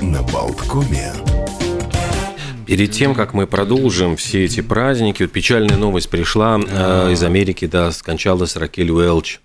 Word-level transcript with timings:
на 0.00 0.22
Болткоме. 0.22 1.12
Перед 2.66 2.92
тем, 2.92 3.14
как 3.14 3.34
мы 3.34 3.46
продолжим 3.46 4.16
все 4.16 4.44
эти 4.44 4.60
праздники, 4.60 5.24
вот 5.24 5.32
печальная 5.32 5.76
новость 5.76 6.08
пришла 6.08 6.58
э, 6.58 7.12
из 7.12 7.22
Америки, 7.22 7.66
да, 7.66 7.90
скончалась 7.90 8.56
Ракель 8.56 8.90
Уэлч. 8.90 9.40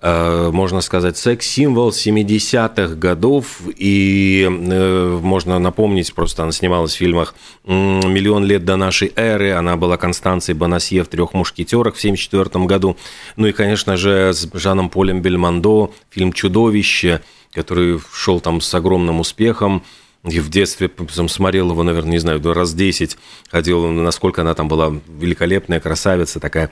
Э, 0.00 0.50
можно 0.52 0.80
сказать, 0.80 1.16
секс-символ 1.16 1.90
70-х 1.90 2.94
годов, 2.94 3.60
и 3.76 4.46
э, 4.46 5.18
можно 5.22 5.58
напомнить, 5.58 6.12
просто 6.14 6.42
она 6.42 6.52
снималась 6.52 6.94
в 6.94 6.98
фильмах 6.98 7.34
«Миллион 7.64 8.44
лет 8.44 8.64
до 8.64 8.76
нашей 8.76 9.12
эры», 9.16 9.52
она 9.52 9.76
была 9.76 9.96
Констанцией 9.96 10.58
Бонасье 10.58 11.04
в 11.04 11.08
«Трех 11.08 11.32
мушкетерах» 11.34 11.94
в 11.94 12.00
74 12.00 12.64
году, 12.66 12.96
ну 13.36 13.46
и, 13.46 13.52
конечно 13.52 13.96
же, 13.96 14.32
с 14.34 14.48
Жаном 14.52 14.90
Полем 14.90 15.22
Бельмондо, 15.22 15.90
фильм 16.10 16.32
«Чудовище», 16.32 17.22
который 17.54 18.00
шел 18.12 18.40
там 18.40 18.60
с 18.60 18.74
огромным 18.74 19.20
успехом, 19.20 19.82
и 20.24 20.40
в 20.40 20.48
детстве 20.48 20.90
смотрел 21.28 21.70
его, 21.70 21.82
наверное, 21.82 22.12
не 22.12 22.18
знаю, 22.18 22.40
раз 22.54 22.72
10, 22.72 23.18
ходил, 23.50 23.86
насколько 23.88 24.40
она 24.40 24.54
там 24.54 24.68
была 24.68 24.90
великолепная, 25.06 25.80
красавица 25.80 26.40
такая. 26.40 26.70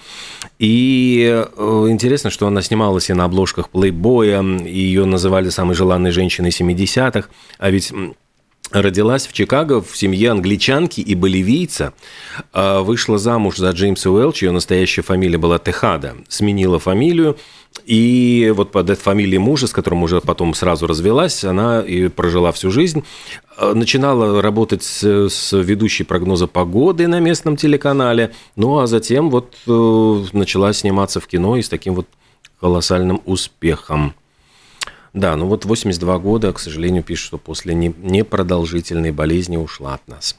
И 0.59 1.45
э, 1.55 1.87
интересно, 1.91 2.30
что 2.30 2.47
она 2.47 2.62
снималась 2.62 3.10
и 3.10 3.12
на 3.12 3.24
обложках 3.24 3.69
плейбоя, 3.69 4.43
и 4.43 4.79
ее 4.79 5.05
называли 5.05 5.51
самой 5.51 5.74
желанной 5.74 6.12
женщиной 6.12 6.48
70-х, 6.48 7.29
а 7.59 7.71
ведь 7.71 7.93
родилась 8.73 9.27
в 9.27 9.33
Чикаго 9.33 9.81
в 9.81 9.97
семье 9.97 10.31
англичанки 10.31 11.01
и 11.01 11.15
боливийца, 11.15 11.93
а 12.53 12.83
вышла 12.83 13.19
замуж 13.19 13.57
за 13.57 13.71
Джеймса 13.71 14.11
Уэлча, 14.11 14.47
ее 14.47 14.53
настоящая 14.53 15.03
фамилия 15.03 15.39
была 15.39 15.59
Техада, 15.59 16.17
сменила 16.29 16.79
фамилию, 16.79 17.37
и 17.85 18.53
вот 18.55 18.71
под 18.71 18.91
этой 18.91 19.01
фамилией 19.01 19.39
мужа, 19.39 19.66
с 19.66 19.73
которым 19.73 20.03
уже 20.03 20.21
потом 20.21 20.55
сразу 20.55 20.87
развелась, 20.87 21.43
она 21.45 21.80
и 21.80 22.09
прожила 22.09 22.53
всю 22.53 22.71
жизнь. 22.71 23.05
А, 23.57 23.75
начинала 23.75 24.43
работать 24.43 24.83
с, 24.83 25.29
с 25.29 25.57
ведущей 25.57 26.05
прогноза 26.05 26.46
погоды 26.46 27.07
на 27.09 27.21
местном 27.21 27.57
телеканале, 27.57 28.33
ну 28.57 28.79
а 28.79 28.87
затем 28.87 29.30
вот 29.30 29.57
э, 29.66 30.24
начала 30.33 30.73
сниматься 30.73 31.21
в 31.21 31.27
кино 31.27 31.57
и 31.57 31.63
с 31.63 31.68
таким 31.68 31.95
вот 31.95 32.07
колоссальным 32.61 33.21
успехом. 33.24 34.15
Да, 35.13 35.37
ну 35.37 35.46
вот 35.46 35.65
82 35.65 36.18
года, 36.18 36.52
к 36.52 36.59
сожалению, 36.59 37.02
пишет, 37.02 37.27
что 37.27 37.38
после 37.38 37.74
непродолжительной 37.74 39.13
болезни 39.13 39.57
ушла 39.57 39.95
от 39.95 40.09
нас. 40.09 40.37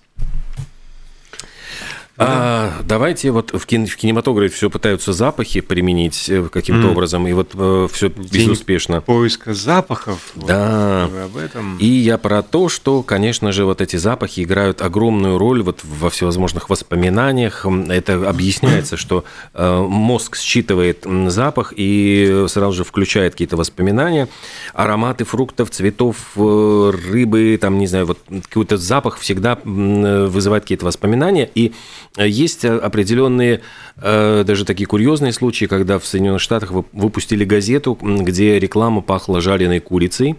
А, 2.17 2.71
давайте 2.83 3.31
вот 3.31 3.51
в, 3.53 3.65
кино, 3.65 3.87
в 3.87 3.95
кинематографе 3.95 4.53
все 4.53 4.69
пытаются 4.69 5.13
запахи 5.13 5.61
применить 5.61 6.29
э, 6.29 6.47
каким-то 6.51 6.87
mm. 6.87 6.91
образом, 6.91 7.27
и 7.27 7.33
вот 7.33 7.51
э, 7.55 7.87
все 7.91 8.09
безуспешно. 8.09 9.01
Поиска 9.01 9.55
запахов. 9.55 10.31
Да. 10.35 11.07
Вот, 11.11 11.23
об 11.23 11.37
этом. 11.37 11.77
И 11.79 11.87
я 11.87 12.19
про 12.19 12.43
то, 12.43 12.69
что, 12.69 13.01
конечно 13.01 13.51
же, 13.51 13.65
вот 13.65 13.81
эти 13.81 13.95
запахи 13.95 14.41
играют 14.41 14.83
огромную 14.83 15.39
роль 15.39 15.63
вот 15.63 15.79
во 15.83 16.11
всевозможных 16.11 16.69
воспоминаниях. 16.69 17.65
Это 17.89 18.29
объясняется, 18.29 18.95
что 18.95 19.23
э, 19.55 19.81
мозг 19.81 20.37
считывает 20.37 21.07
запах 21.27 21.73
и 21.75 22.45
сразу 22.47 22.73
же 22.73 22.83
включает 22.83 23.33
какие-то 23.33 23.57
воспоминания, 23.57 24.27
ароматы 24.75 25.25
фруктов, 25.25 25.71
цветов, 25.71 26.17
э, 26.35 26.91
рыбы, 27.09 27.57
там 27.59 27.79
не 27.79 27.87
знаю, 27.87 28.05
вот 28.05 28.19
какой-то 28.49 28.77
запах 28.77 29.17
всегда 29.17 29.57
вызывает 29.63 30.63
какие-то 30.63 30.85
воспоминания 30.85 31.49
и 31.55 31.73
есть 32.17 32.65
определенные, 32.65 33.61
э, 33.97 34.43
даже 34.45 34.65
такие 34.65 34.85
курьезные 34.85 35.33
случаи, 35.33 35.65
когда 35.65 35.99
в 35.99 36.05
Соединенных 36.05 36.41
Штатах 36.41 36.71
выпустили 36.71 37.43
газету, 37.43 37.97
где 38.01 38.59
реклама 38.59 39.01
пахла 39.01 39.41
жареной 39.41 39.79
курицей, 39.79 40.35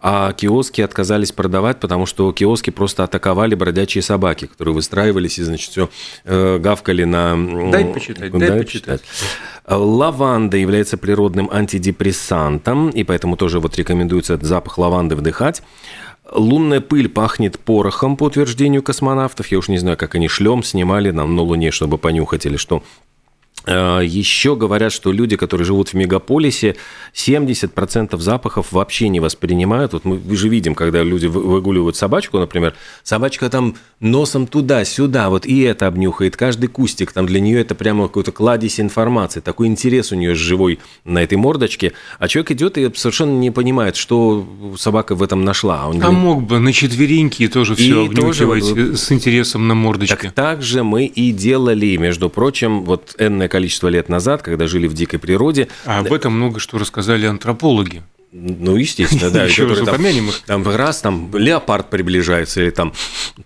а 0.00 0.32
киоски 0.32 0.80
отказались 0.80 1.32
продавать, 1.32 1.80
потому 1.80 2.06
что 2.06 2.32
киоски 2.32 2.70
просто 2.70 3.04
атаковали 3.04 3.54
бродячие 3.54 4.02
собаки, 4.02 4.46
которые 4.46 4.74
выстраивались 4.74 5.38
и, 5.38 5.42
значит, 5.42 5.70
все 5.70 5.90
э, 6.24 6.58
гавкали 6.58 7.04
на... 7.04 7.36
Дай 7.70 7.84
почитать, 7.86 8.30
дай, 8.30 8.48
дай 8.48 8.58
почитать. 8.62 9.02
Лаванда 9.66 10.56
является 10.56 10.96
природным 10.96 11.50
антидепрессантом, 11.52 12.90
и 12.90 13.02
поэтому 13.02 13.36
тоже 13.36 13.58
вот 13.58 13.76
рекомендуется 13.76 14.34
этот 14.34 14.46
запах 14.46 14.78
лаванды 14.78 15.16
вдыхать. 15.16 15.62
Лунная 16.30 16.80
пыль 16.80 17.08
пахнет 17.08 17.58
порохом, 17.58 18.16
по 18.16 18.24
утверждению 18.24 18.82
космонавтов. 18.82 19.46
Я 19.48 19.58
уж 19.58 19.68
не 19.68 19.78
знаю, 19.78 19.96
как 19.96 20.14
они 20.14 20.28
шлем 20.28 20.62
снимали 20.62 21.10
нам 21.10 21.34
на 21.34 21.42
Луне, 21.42 21.70
чтобы 21.70 21.98
понюхать 21.98 22.46
или 22.46 22.56
что. 22.56 22.82
А, 23.68 24.00
Еще 24.00 24.56
говорят, 24.56 24.92
что 24.92 25.12
люди, 25.12 25.36
которые 25.36 25.66
живут 25.66 25.90
в 25.90 25.94
мегаполисе, 25.94 26.76
70% 27.14 28.18
запахов 28.18 28.72
вообще 28.72 29.08
не 29.08 29.20
воспринимают. 29.20 29.92
Вот 29.92 30.04
мы 30.04 30.36
же 30.36 30.48
видим, 30.48 30.74
когда 30.74 31.02
люди 31.02 31.26
выгуливают 31.26 31.96
собачку, 31.96 32.38
например, 32.38 32.74
собачка 33.02 33.50
там 33.50 33.76
носом 34.00 34.46
туда-сюда, 34.46 35.28
вот 35.28 35.44
и 35.44 35.60
это 35.60 35.86
обнюхает, 35.86 36.36
каждый 36.36 36.68
кустик, 36.68 37.12
там 37.12 37.26
для 37.26 37.40
нее 37.40 37.60
это 37.60 37.74
прямо 37.74 38.06
какой-то 38.06 38.32
кладезь 38.32 38.80
информации, 38.80 39.40
такой 39.40 39.66
интерес 39.66 40.12
у 40.12 40.14
нее 40.14 40.34
живой 40.34 40.78
на 41.04 41.22
этой 41.22 41.36
мордочке, 41.36 41.92
а 42.18 42.28
человек 42.28 42.52
идет 42.52 42.78
и 42.78 42.90
совершенно 42.94 43.38
не 43.38 43.50
понимает, 43.50 43.96
что 43.96 44.46
собака 44.78 45.14
в 45.14 45.22
этом 45.22 45.44
нашла. 45.44 45.82
А, 45.82 45.88
он 45.88 46.02
а 46.02 46.10
мог 46.10 46.44
бы 46.44 46.58
на 46.58 46.72
четвереньки 46.72 47.48
тоже 47.48 47.74
все 47.74 48.06
обнюхивать 48.06 48.68
тоже, 48.68 48.96
с 48.96 49.12
интересом 49.12 49.68
на 49.68 49.74
мордочке. 49.74 50.16
Так, 50.16 50.32
так 50.32 50.62
же 50.62 50.84
мы 50.84 51.06
и 51.06 51.32
делали, 51.32 51.96
между 51.96 52.30
прочим, 52.30 52.84
вот 52.84 53.14
энное 53.18 53.48
количество 53.48 53.57
лет 53.88 54.08
назад, 54.08 54.42
когда 54.42 54.66
жили 54.66 54.86
в 54.86 54.94
дикой 54.94 55.18
природе. 55.18 55.68
А 55.84 56.00
об 56.00 56.12
этом 56.12 56.34
много 56.34 56.60
что 56.60 56.78
рассказали 56.78 57.26
антропологи. 57.26 58.02
Ну, 58.30 58.76
естественно, 58.76 59.30
да. 59.30 59.44
Еще 59.46 59.66
раз 59.66 59.80
там, 59.80 60.04
их. 60.04 60.42
Там 60.44 60.68
раз 60.68 61.00
там 61.00 61.30
леопард 61.34 61.88
приближается, 61.88 62.60
или 62.60 62.70
там 62.70 62.92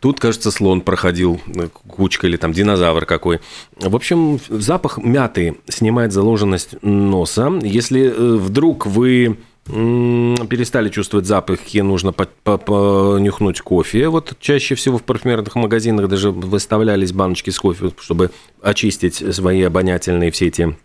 тут, 0.00 0.18
кажется, 0.18 0.50
слон 0.50 0.80
проходил, 0.80 1.40
э, 1.46 1.68
кучка, 1.86 2.26
или 2.26 2.36
там 2.36 2.52
динозавр 2.52 3.06
какой. 3.06 3.40
В 3.76 3.94
общем, 3.94 4.40
запах 4.48 4.98
мяты 4.98 5.56
снимает 5.68 6.12
заложенность 6.12 6.82
носа. 6.82 7.52
Если 7.62 8.06
э, 8.06 8.36
вдруг 8.36 8.86
вы 8.86 9.38
перестали 9.64 10.88
чувствовать 10.88 11.26
запахи, 11.26 11.78
нужно 11.78 12.12
понюхнуть 12.12 13.60
кофе. 13.60 14.08
Вот 14.08 14.34
чаще 14.40 14.74
всего 14.74 14.98
в 14.98 15.04
парфюмерных 15.04 15.54
магазинах 15.54 16.08
даже 16.08 16.30
выставлялись 16.30 17.12
баночки 17.12 17.50
с 17.50 17.58
кофе, 17.58 17.92
чтобы 18.00 18.30
очистить 18.60 19.34
свои 19.34 19.62
обонятельные 19.62 20.30
все 20.30 20.48
эти 20.48 20.76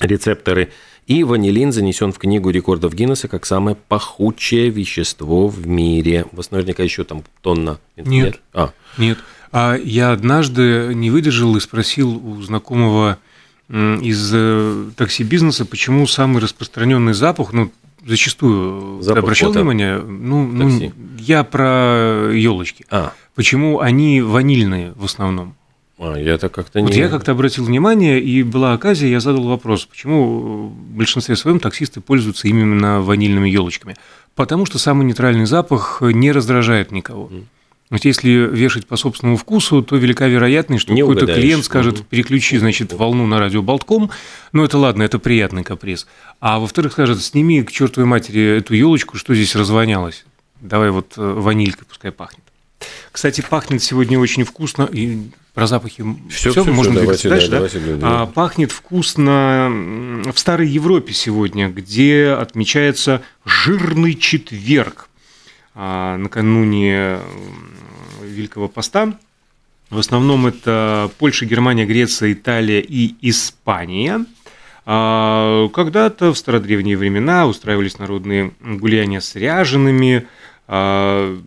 рецепторы. 0.00 0.70
И 1.06 1.24
ванилин 1.24 1.72
занесен 1.72 2.12
в 2.12 2.18
книгу 2.18 2.50
рекордов 2.50 2.94
Гиннесса 2.94 3.26
как 3.26 3.46
самое 3.46 3.76
пахучее 3.88 4.68
вещество 4.68 5.48
в 5.48 5.66
мире. 5.66 6.26
У 6.30 6.36
вас 6.36 6.50
наверняка 6.50 6.82
еще 6.82 7.04
там 7.04 7.24
тонна. 7.42 7.80
Нет. 7.96 8.06
Нет. 8.06 8.40
А. 8.52 8.72
Нет. 8.96 9.18
А 9.50 9.76
я 9.76 10.12
однажды 10.12 10.92
не 10.94 11.10
выдержал 11.10 11.56
и 11.56 11.60
спросил 11.60 12.24
у 12.24 12.40
знакомого 12.42 13.18
из 13.68 14.30
э, 14.32 14.90
такси-бизнеса, 14.96 15.64
почему 15.64 16.06
самый 16.06 16.42
распространенный 16.42 17.14
запах, 17.14 17.52
ну, 17.52 17.72
зачастую 18.06 19.02
Запах 19.02 19.24
обращал 19.24 19.52
внимание, 19.52 19.98
ну, 19.98 20.46
ну, 20.46 20.92
я 21.18 21.44
про 21.44 22.30
елочки. 22.32 22.86
А. 22.90 23.12
Почему 23.34 23.80
они 23.80 24.22
ванильные 24.22 24.92
в 24.96 25.04
основном? 25.04 25.54
А, 25.98 26.16
я 26.16 26.38
так 26.38 26.52
как-то 26.52 26.80
не... 26.80 26.86
Вот 26.86 26.94
я 26.94 27.08
как-то 27.08 27.32
обратил 27.32 27.64
внимание, 27.64 28.20
и 28.20 28.42
была 28.42 28.72
оказия, 28.72 29.08
я 29.08 29.20
задал 29.20 29.44
вопрос, 29.44 29.84
почему 29.84 30.68
в 30.68 30.96
большинстве 30.96 31.36
своем 31.36 31.60
таксисты 31.60 32.00
пользуются 32.00 32.48
именно 32.48 33.00
ванильными 33.00 33.48
елочками. 33.48 33.96
Потому 34.34 34.64
что 34.64 34.78
самый 34.78 35.04
нейтральный 35.04 35.44
запах 35.44 36.00
не 36.00 36.32
раздражает 36.32 36.90
никого. 36.90 37.28
Mm. 37.28 37.44
Вот 37.90 38.04
если 38.04 38.30
вешать 38.30 38.86
по 38.86 38.96
собственному 38.96 39.36
вкусу, 39.36 39.82
то 39.82 39.96
велика 39.96 40.28
вероятность, 40.28 40.82
что 40.82 40.96
какой-то 40.96 41.26
клиент 41.26 41.64
скажет, 41.64 42.06
переключи, 42.06 42.56
значит, 42.58 42.92
волну 42.92 43.26
на 43.26 43.40
радио 43.40 43.62
Болтком. 43.62 44.10
Ну, 44.52 44.64
это 44.64 44.78
ладно, 44.78 45.02
это 45.02 45.18
приятный 45.18 45.64
каприз. 45.64 46.06
А 46.38 46.60
во-вторых, 46.60 46.92
скажет, 46.92 47.20
сними 47.20 47.62
к 47.64 47.72
чертовой 47.72 48.06
матери 48.06 48.58
эту 48.58 48.74
елочку, 48.74 49.16
что 49.16 49.34
здесь 49.34 49.56
развонялось. 49.56 50.24
Давай 50.60 50.90
вот 50.90 51.14
э, 51.16 51.20
ванилькой 51.20 51.86
пускай 51.86 52.12
пахнет. 52.12 52.44
Кстати, 53.10 53.44
пахнет 53.48 53.82
сегодня 53.82 54.18
очень 54.18 54.44
вкусно. 54.44 54.88
И 54.92 55.30
про 55.54 55.66
запахи 55.66 56.04
все, 56.30 56.50
все, 56.52 56.62
все 56.62 56.72
можно 56.72 56.92
все, 56.92 57.00
давайте, 57.00 57.28
дальше, 57.28 57.48
да, 57.48 57.60
да? 57.60 57.68
Давайте, 57.68 57.98
а, 58.02 58.26
пахнет 58.26 58.70
вкусно 58.72 59.68
в 60.32 60.38
Старой 60.38 60.68
Европе 60.68 61.12
сегодня, 61.12 61.68
где 61.68 62.28
отмечается 62.28 63.22
жирный 63.44 64.14
четверг. 64.14 65.09
А, 65.74 66.16
накануне 66.16 67.18
Великого 68.22 68.68
Поста. 68.68 69.14
В 69.90 69.98
основном 69.98 70.46
это 70.46 71.10
Польша, 71.18 71.46
Германия, 71.46 71.84
Греция, 71.84 72.32
Италия 72.32 72.80
и 72.80 73.14
Испания. 73.28 74.24
А, 74.86 75.68
когда-то 75.68 76.32
в 76.32 76.38
стародревние 76.38 76.96
времена 76.96 77.46
устраивались 77.46 77.98
народные 77.98 78.52
гуляния 78.60 79.20
с 79.20 79.34
ряжеными. 79.34 80.26
А, 80.66 81.38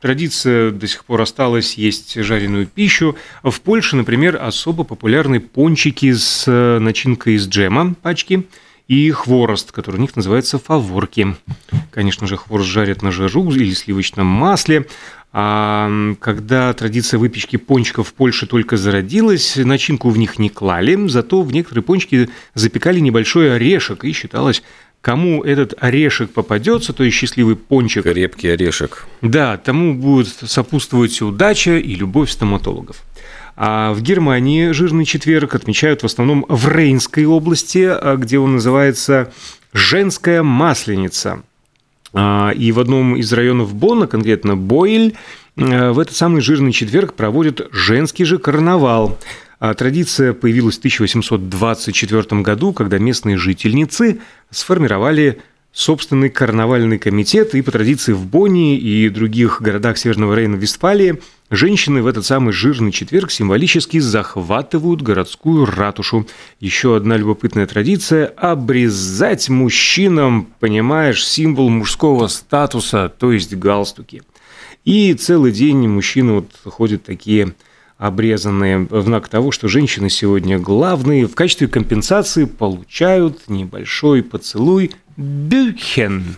традиция 0.00 0.70
до 0.70 0.86
сих 0.86 1.04
пор 1.04 1.20
осталась 1.22 1.74
есть 1.74 2.14
жареную 2.20 2.66
пищу. 2.66 3.16
В 3.42 3.60
Польше, 3.60 3.96
например, 3.96 4.38
особо 4.40 4.84
популярны 4.84 5.40
пончики 5.40 6.12
с 6.12 6.78
начинкой 6.80 7.34
из 7.34 7.48
джема, 7.48 7.94
пачки, 7.94 8.46
и 8.92 9.10
хворост, 9.10 9.72
который 9.72 9.96
у 9.96 10.00
них 10.00 10.16
называется 10.16 10.58
фаворки. 10.58 11.34
Конечно 11.92 12.26
же, 12.26 12.36
хворост 12.36 12.68
жарят 12.68 13.00
на 13.00 13.10
жару 13.10 13.50
или 13.50 13.72
сливочном 13.72 14.26
масле. 14.26 14.86
А 15.32 15.90
когда 16.20 16.70
традиция 16.74 17.16
выпечки 17.16 17.56
пончиков 17.56 18.08
в 18.08 18.12
Польше 18.12 18.46
только 18.46 18.76
зародилась, 18.76 19.56
начинку 19.56 20.10
в 20.10 20.18
них 20.18 20.38
не 20.38 20.50
клали, 20.50 21.08
зато 21.08 21.40
в 21.40 21.54
некоторые 21.54 21.82
пончики 21.82 22.28
запекали 22.52 23.00
небольшой 23.00 23.54
орешек, 23.54 24.04
и 24.04 24.12
считалось, 24.12 24.62
кому 25.00 25.42
этот 25.42 25.72
орешек 25.82 26.30
попадется, 26.30 26.92
то 26.92 27.02
есть 27.02 27.16
счастливый 27.16 27.56
пончик. 27.56 28.02
Крепкий 28.02 28.48
орешек. 28.48 29.06
Да, 29.22 29.56
тому 29.56 29.94
будет 29.94 30.28
сопутствовать 30.28 31.22
удача 31.22 31.78
и 31.78 31.94
любовь 31.94 32.30
стоматологов. 32.30 33.02
А 33.56 33.92
в 33.92 34.00
Германии 34.00 34.72
жирный 34.72 35.04
четверг 35.04 35.54
отмечают 35.54 36.02
в 36.02 36.06
основном 36.06 36.46
в 36.48 36.68
Рейнской 36.68 37.24
области, 37.24 37.86
а, 37.88 38.16
где 38.16 38.38
он 38.38 38.54
называется 38.54 39.32
«женская 39.72 40.42
масленица». 40.42 41.42
А, 42.14 42.50
и 42.50 42.72
в 42.72 42.80
одном 42.80 43.16
из 43.16 43.32
районов 43.32 43.74
Бонна, 43.74 44.06
конкретно 44.06 44.56
Бойль, 44.56 45.14
в 45.54 45.98
этот 45.98 46.16
самый 46.16 46.40
жирный 46.40 46.72
четверг 46.72 47.12
проводят 47.12 47.68
женский 47.72 48.24
же 48.24 48.38
карнавал. 48.38 49.18
А 49.60 49.74
традиция 49.74 50.32
появилась 50.32 50.76
в 50.76 50.78
1824 50.78 52.40
году, 52.40 52.72
когда 52.72 52.98
местные 52.98 53.36
жительницы 53.36 54.20
сформировали 54.50 55.40
собственный 55.72 56.30
карнавальный 56.30 56.98
комитет, 56.98 57.54
и 57.54 57.62
по 57.62 57.70
традиции 57.70 58.12
в 58.12 58.26
Бонне 58.26 58.76
и 58.76 59.08
других 59.08 59.62
городах 59.62 59.98
Северного 59.98 60.34
Рейна-Вестфалии 60.38 61.22
женщины 61.52 62.02
в 62.02 62.06
этот 62.06 62.26
самый 62.26 62.52
жирный 62.52 62.90
четверг 62.90 63.30
символически 63.30 64.00
захватывают 64.00 65.02
городскую 65.02 65.66
ратушу. 65.66 66.26
Еще 66.58 66.96
одна 66.96 67.16
любопытная 67.16 67.66
традиция– 67.66 68.26
обрезать 68.36 69.48
мужчинам, 69.48 70.48
понимаешь, 70.58 71.24
символ 71.24 71.68
мужского 71.68 72.26
статуса, 72.26 73.12
то 73.16 73.30
есть 73.30 73.54
галстуки. 73.54 74.22
И 74.84 75.14
целый 75.14 75.52
день 75.52 75.86
мужчины 75.86 76.32
вот 76.32 76.50
ходят 76.64 77.04
такие 77.04 77.54
обрезанные 77.98 78.78
в 78.90 79.02
знак 79.02 79.28
того, 79.28 79.52
что 79.52 79.68
женщины 79.68 80.10
сегодня 80.10 80.58
главные, 80.58 81.26
в 81.26 81.36
качестве 81.36 81.68
компенсации 81.68 82.46
получают 82.46 83.48
небольшой 83.48 84.24
поцелуй 84.24 84.90
Бюхен. 85.16 86.36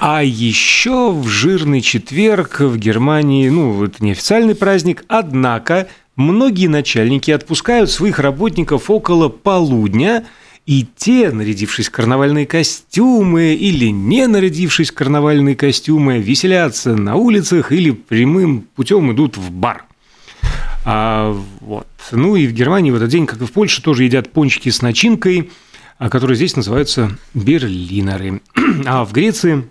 А 0.00 0.22
еще 0.22 1.10
в 1.12 1.26
жирный 1.28 1.80
четверг 1.80 2.60
в 2.60 2.76
Германии, 2.78 3.48
ну, 3.48 3.84
это 3.84 4.02
не 4.02 4.12
официальный 4.12 4.54
праздник, 4.54 5.04
однако 5.08 5.88
многие 6.16 6.68
начальники 6.68 7.30
отпускают 7.30 7.90
своих 7.90 8.18
работников 8.18 8.90
около 8.90 9.28
полудня, 9.28 10.24
и 10.66 10.84
те, 10.96 11.30
нарядившись 11.30 11.88
в 11.88 11.92
карнавальные 11.92 12.46
костюмы 12.46 13.54
или 13.54 13.86
не 13.86 14.26
нарядившись 14.26 14.90
в 14.90 14.94
карнавальные 14.94 15.54
костюмы, 15.54 16.18
веселятся 16.18 16.96
на 16.96 17.14
улицах 17.14 17.70
или 17.70 17.92
прямым 17.92 18.66
путем 18.74 19.12
идут 19.12 19.36
в 19.36 19.50
бар. 19.50 19.84
А, 20.84 21.36
вот. 21.60 21.86
Ну 22.10 22.36
и 22.36 22.46
в 22.46 22.52
Германии 22.52 22.90
в 22.90 22.96
этот 22.96 23.08
день, 23.08 23.26
как 23.26 23.40
и 23.42 23.44
в 23.44 23.52
Польше, 23.52 23.82
тоже 23.82 24.04
едят 24.04 24.30
пончики 24.30 24.68
с 24.68 24.82
начинкой, 24.82 25.50
которые 25.98 26.36
здесь 26.36 26.56
называются 26.56 27.16
берлинеры. 27.34 28.40
А 28.86 29.04
в 29.04 29.12
Греции 29.12 29.68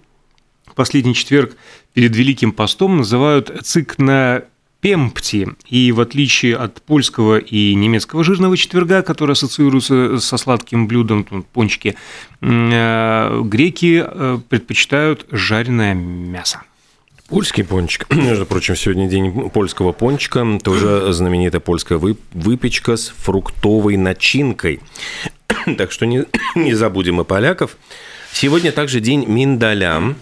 последний 0.75 1.13
четверг 1.13 1.55
перед 1.93 2.15
Великим 2.15 2.51
постом 2.51 2.97
называют 2.97 3.51
цикна 3.63 4.43
пемпти. 4.81 5.47
И 5.67 5.91
в 5.91 5.99
отличие 5.99 6.55
от 6.57 6.81
польского 6.81 7.39
и 7.39 7.73
немецкого 7.73 8.23
жирного 8.23 8.55
четверга, 8.55 9.01
который 9.01 9.31
ассоциируется 9.31 10.19
со 10.19 10.37
сладким 10.37 10.87
блюдом, 10.87 11.23
пончики, 11.53 11.95
э, 12.41 13.41
греки 13.45 14.03
э, 14.05 14.37
предпочитают 14.47 15.25
жареное 15.31 15.95
мясо. 15.95 16.61
Польский 17.27 17.63
пончик. 17.63 18.05
Между 18.13 18.45
прочим, 18.45 18.75
сегодня 18.75 19.07
день 19.07 19.49
польского 19.49 19.91
пончика. 19.91 20.45
Тоже 20.63 21.07
знаменитая 21.13 21.61
польская 21.61 21.97
выпечка 21.97 22.95
с 22.95 23.07
фруктовой 23.07 23.97
начинкой. 23.97 24.79
Так 25.77 25.91
что 25.91 26.05
не, 26.05 26.25
не 26.55 26.73
забудем 26.73 27.21
и 27.21 27.23
поляков. 27.23 27.77
Сегодня 28.31 28.71
также 28.71 28.99
день 28.99 29.25
миндаля. 29.27 30.15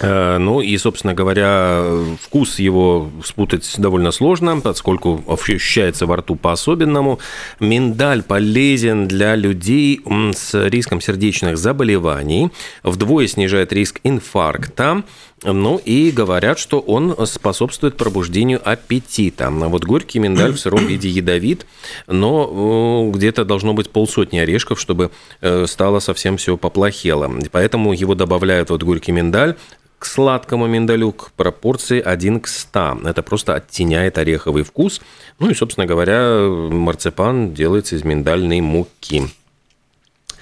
Э, 0.00 0.38
ну 0.38 0.60
и, 0.60 0.76
собственно 0.78 1.14
говоря, 1.14 1.84
вкус 2.20 2.58
его 2.58 3.10
спутать 3.24 3.70
довольно 3.78 4.10
сложно, 4.10 4.60
поскольку 4.60 5.22
ощущается 5.26 6.06
во 6.06 6.16
рту 6.16 6.36
по-особенному. 6.36 7.18
Миндаль 7.60 8.22
полезен 8.22 9.08
для 9.08 9.34
людей 9.36 10.00
с 10.34 10.54
риском 10.68 11.00
сердечных 11.00 11.58
заболеваний, 11.58 12.50
вдвое 12.82 13.26
снижает 13.26 13.72
риск 13.72 14.00
инфаркта, 14.04 15.02
ну 15.44 15.80
и 15.84 16.10
говорят, 16.10 16.58
что 16.58 16.80
он 16.80 17.16
способствует 17.26 17.96
пробуждению 17.96 18.60
аппетита. 18.64 19.50
Вот 19.50 19.84
горький 19.84 20.18
миндаль 20.18 20.52
в 20.52 20.60
сыром 20.60 20.86
виде 20.86 21.08
ядовит, 21.08 21.66
но 22.06 23.10
э, 23.10 23.16
где-то 23.16 23.44
должно 23.44 23.74
быть 23.74 23.90
полсотни 23.90 24.38
орешков, 24.38 24.80
чтобы 24.80 25.10
э, 25.40 25.66
стало 25.66 26.00
совсем 26.00 26.36
все 26.36 26.56
поплохело. 26.56 27.30
Поэтому 27.50 27.92
его 27.92 28.14
добавляют 28.14 28.70
вот 28.70 28.82
горький 28.82 29.12
миндаль 29.12 29.56
к 29.98 30.04
сладкому 30.04 30.66
миндалю 30.66 31.12
к 31.12 31.30
пропорции 31.32 32.00
1 32.00 32.40
к 32.40 32.48
100. 32.48 32.98
Это 33.04 33.22
просто 33.22 33.54
оттеняет 33.54 34.18
ореховый 34.18 34.64
вкус. 34.64 35.00
Ну 35.38 35.48
и, 35.48 35.54
собственно 35.54 35.86
говоря, 35.86 36.40
марципан 36.48 37.54
делается 37.54 37.94
из 37.94 38.02
миндальной 38.02 38.60
муки. 38.60 39.22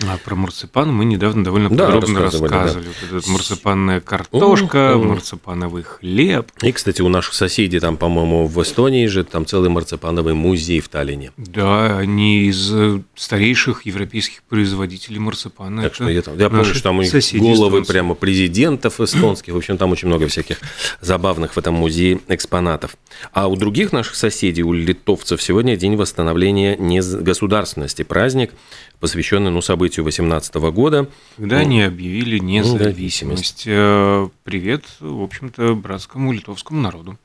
А 0.06 0.16
про 0.16 0.34
марципан 0.34 0.92
мы 0.92 1.04
недавно 1.04 1.44
довольно 1.44 1.68
да, 1.68 1.86
подробно 1.86 2.20
рассказывали. 2.20 2.52
рассказывали. 2.52 2.84
Да. 2.84 2.90
Вот 3.10 3.20
эта 3.20 3.30
марципанная 3.30 4.00
картошка, 4.00 4.96
угу. 4.96 5.08
марципановый 5.08 5.82
хлеб. 5.82 6.50
И, 6.62 6.72
кстати, 6.72 7.02
у 7.02 7.08
наших 7.08 7.34
соседей 7.34 7.80
там, 7.80 7.96
по-моему, 7.96 8.46
в 8.46 8.62
Эстонии 8.62 9.06
же 9.06 9.24
там 9.24 9.44
целый 9.44 9.68
марципановый 9.68 10.32
музей 10.34 10.80
в 10.80 10.88
Таллине. 10.88 11.32
Да, 11.36 11.98
они 11.98 12.44
из 12.44 12.72
э, 12.72 13.02
старейших 13.14 13.84
европейских 13.84 14.42
производителей 14.44 15.18
марципана. 15.18 15.82
Так 15.82 15.94
что 15.94 16.08
я, 16.08 16.22
там, 16.22 16.38
я 16.38 16.48
помню, 16.48 16.64
что 16.64 16.82
там 16.82 16.98
у 16.98 17.02
них 17.02 17.12
головы 17.12 17.68
эстонцы. 17.80 17.92
прямо 17.92 18.14
президентов 18.14 19.00
эстонских. 19.00 19.52
В 19.52 19.56
общем, 19.56 19.76
там 19.76 19.92
очень 19.92 20.08
много 20.08 20.28
всяких 20.28 20.58
забавных 21.02 21.52
в 21.54 21.58
этом 21.58 21.74
музее 21.74 22.20
экспонатов. 22.28 22.96
А 23.32 23.48
у 23.48 23.56
других 23.56 23.92
наших 23.92 24.14
соседей, 24.14 24.62
у 24.62 24.72
литовцев, 24.72 25.42
сегодня 25.42 25.76
день 25.76 25.96
восстановления 25.96 26.76
государственности, 27.20 28.02
праздник 28.02 28.52
посвященный 29.00 29.50
ну, 29.50 29.62
событию 29.90 30.04
18 30.04 30.54
года. 30.72 31.08
Когда 31.36 31.56
ну, 31.56 31.62
они 31.62 31.82
объявили 31.82 32.38
независимость. 32.38 33.64
Э, 33.66 34.28
привет, 34.44 34.84
в 35.00 35.22
общем-то, 35.22 35.74
братскому 35.74 36.32
литовскому 36.32 36.80
народу. 36.80 37.18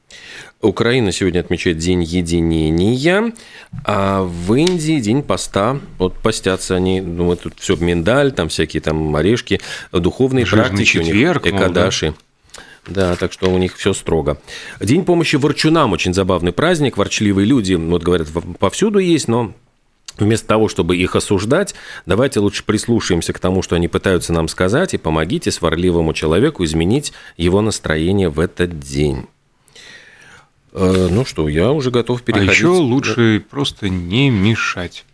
Украина 0.62 1.12
сегодня 1.12 1.42
отмечает 1.42 1.78
День 1.78 2.04
единения, 2.04 3.34
а 3.84 4.24
в 4.24 4.54
Индии 4.56 5.00
День 5.00 5.22
поста. 5.22 5.80
Вот 6.00 6.18
постятся 6.18 6.75
они, 6.75 7.01
ну, 7.01 7.25
вот 7.25 7.42
тут 7.42 7.54
все 7.60 7.75
миндаль, 7.75 8.32
там 8.32 8.50
всякие 8.50 8.82
там 8.82 9.16
орешки, 9.16 9.62
духовные 9.92 10.46
Жирный 10.46 10.70
практики 10.70 11.04
четверг, 11.04 11.46
у 11.46 11.50
них, 11.50 11.56
экадаши. 11.56 12.08
Ну, 12.08 12.12
да. 12.13 12.18
Да, 12.88 13.16
так 13.16 13.34
что 13.34 13.50
у 13.51 13.58
них 13.58 13.75
все 13.78 13.94
строго. 13.94 14.38
День 14.80 15.06
помощи 15.06 15.38
ворчунам 15.38 15.92
очень 15.92 16.13
забавный 16.13 16.51
праздник. 16.51 16.98
Ворчливые 16.98 17.48
люди, 17.48 17.74
вот 17.74 18.04
говорят, 18.04 18.28
повсюду 18.60 19.00
есть, 19.00 19.28
но 19.28 19.54
Вместо 20.18 20.48
того, 20.48 20.70
чтобы 20.70 20.96
их 20.96 21.16
осуждать, 21.16 21.76
давайте 22.06 22.40
лучше 22.40 22.64
прислушаемся 22.64 23.34
к 23.34 23.40
тому, 23.40 23.62
что 23.62 23.76
они 23.76 23.88
пытаются 23.88 24.32
нам 24.34 24.48
сказать, 24.48 24.94
и 24.94 24.98
помогите 24.98 25.52
сварливому 25.52 26.14
человеку 26.14 26.64
изменить 26.64 27.14
его 27.38 27.62
настроение 27.62 28.30
в 28.30 28.40
этот 28.40 28.80
день. 28.80 29.26
Э, 30.72 31.08
ну 31.10 31.26
что, 31.26 31.50
я 31.50 31.72
уже 31.72 31.92
готов 31.92 32.22
переходить. 32.22 32.50
А 32.50 32.54
еще 32.54 32.68
лучше 32.68 33.44
просто 33.50 33.90
не 33.90 34.30
мешать. 34.30 35.06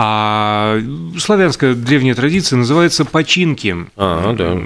А 0.00 0.80
славянская 1.18 1.74
древняя 1.74 2.14
традиция 2.14 2.56
называется 2.56 3.04
починки. 3.04 3.74
А, 3.96 4.32
да. 4.32 4.56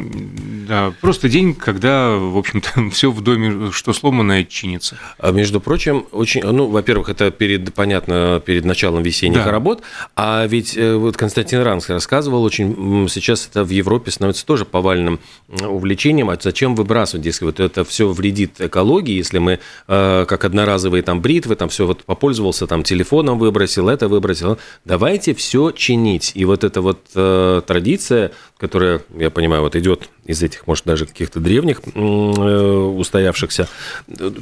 Да, 0.73 0.93
просто 1.01 1.29
день, 1.29 1.55
когда, 1.55 2.17
в 2.17 2.37
общем-то, 2.37 2.91
все 2.93 3.11
в 3.11 3.21
доме, 3.21 3.71
что 3.73 3.93
сломанное, 3.93 4.45
чинится. 4.45 4.99
А 5.19 5.31
между 5.33 5.61
прочим, 5.61 6.07
очень, 6.13 6.43
ну, 6.43 6.67
во-первых, 6.69 7.09
это 7.09 7.31
перед, 7.31 7.73
понятно, 7.75 8.43
перед 8.45 8.65
началом 8.65 9.03
весенних 9.03 9.45
да. 9.45 9.51
работ, 9.51 9.83
а 10.17 10.47
ведь 10.47 10.77
э, 10.77 10.95
вот 10.95 11.17
Константин 11.17 11.63
Ранс 11.63 11.89
рассказывал, 11.89 12.43
очень 12.43 13.09
сейчас 13.09 13.49
это 13.49 13.65
в 13.65 13.71
Европе 13.71 14.11
становится 14.11 14.47
тоже 14.47 14.65
повальным 14.65 15.21
увлечением, 15.49 16.31
а 16.31 16.39
зачем 16.41 16.75
выбрасывать, 16.75 17.27
если 17.27 17.45
вот 17.45 17.61
это 17.61 17.85
все 17.85 18.09
вредит 18.09 18.61
экологии, 18.61 19.15
если 19.15 19.39
мы 19.39 19.59
э, 19.89 20.25
как 20.27 20.45
одноразовые 20.45 21.03
там 21.03 21.21
бритвы, 21.21 21.57
там 21.57 21.69
все 21.69 21.87
вот 21.87 22.05
попользовался, 22.05 22.67
там 22.67 22.83
телефоном 22.83 23.39
выбросил, 23.39 23.89
это 23.89 24.09
выбросил, 24.09 24.59
давайте 24.85 25.13
давайте 25.13 25.35
все 25.35 25.71
чинить. 25.73 26.33
И 26.35 26.45
вот 26.45 26.65
эта 26.65 26.81
вот 26.81 26.99
э, 27.15 27.63
традиция, 27.67 28.33
которая, 28.63 29.03
я 29.19 29.29
понимаю, 29.29 29.63
вот 29.63 29.75
идет 29.75 30.09
из 30.25 30.41
этих, 30.41 30.69
может, 30.69 30.85
даже 30.85 31.05
каких-то 31.05 31.41
древних 31.41 31.81
э, 31.85 32.01
устоявшихся, 32.01 33.69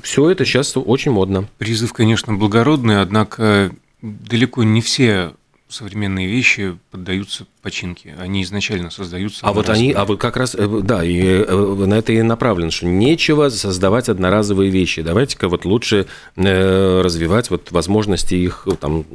все 0.03 0.29
это 0.29 0.45
сейчас 0.45 0.77
очень 0.77 1.11
модно. 1.11 1.49
Призыв, 1.57 1.95
конечно, 1.95 2.35
благородный, 2.35 3.01
однако 3.01 3.73
далеко 4.03 4.63
не 4.63 4.83
все 4.83 5.33
современные 5.71 6.27
вещи 6.27 6.77
поддаются 6.91 7.47
починке. 7.63 8.15
Они 8.19 8.43
изначально 8.43 8.91
создаются. 8.91 9.47
А 9.47 9.55
вот 9.55 9.71
они, 9.71 9.93
а 9.93 10.05
вот 10.05 10.21
как 10.21 10.37
раз, 10.37 10.55
э, 10.55 10.69
да, 10.83 11.03
и 11.03 11.23
э, 11.23 11.85
на 11.87 11.95
это 11.95 12.13
и 12.13 12.21
направлено, 12.21 12.71
что 12.71 12.85
нечего 12.85 13.49
создавать 13.49 14.11
одноразовые 14.11 14.71
вещи. 14.71 15.01
Давайте-ка 15.01 15.49
вот 15.49 15.65
лучше 15.65 16.07
развивать 16.37 17.49
вот 17.49 17.73
возможности 17.73 18.35
их 18.35 18.69
там 18.81 19.07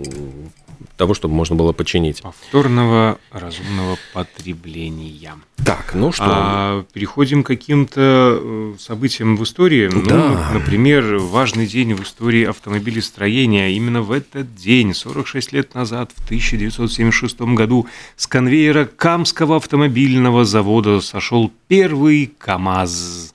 того, 0.98 1.14
чтобы 1.14 1.34
можно 1.34 1.56
было 1.56 1.72
починить. 1.72 2.22
Повторного 2.22 3.20
разумного 3.32 3.98
потребления. 4.14 5.34
Так, 5.64 5.94
ну 5.94 6.12
что? 6.12 6.26
А, 6.28 6.86
переходим 6.94 7.44
к 7.44 7.48
каким-то 7.48 8.76
событиям 8.80 9.38
в 9.38 9.44
истории. 9.44 9.90
Ну, 9.92 10.04
да. 10.04 10.16
Ну, 10.16 10.60
например, 10.60 11.18
важный 11.18 11.68
день 11.68 11.94
в 11.94 12.04
истории 12.04 12.46
автомобилестроения. 12.46 13.70
Именно 13.70 14.02
в 14.02 14.12
этот 14.12 14.56
день, 14.56 14.94
46 14.94 15.54
лет 15.54 15.74
назад, 15.74 16.12
в 16.16 16.26
1976 16.26 17.42
году, 17.42 17.88
с 18.16 18.28
конвейера 18.28 18.86
Камского 18.86 19.58
автомобильного 19.58 20.46
завода 20.46 21.02
сошел 21.02 21.52
первый 21.68 22.34
КАМАЗ. 22.38 23.35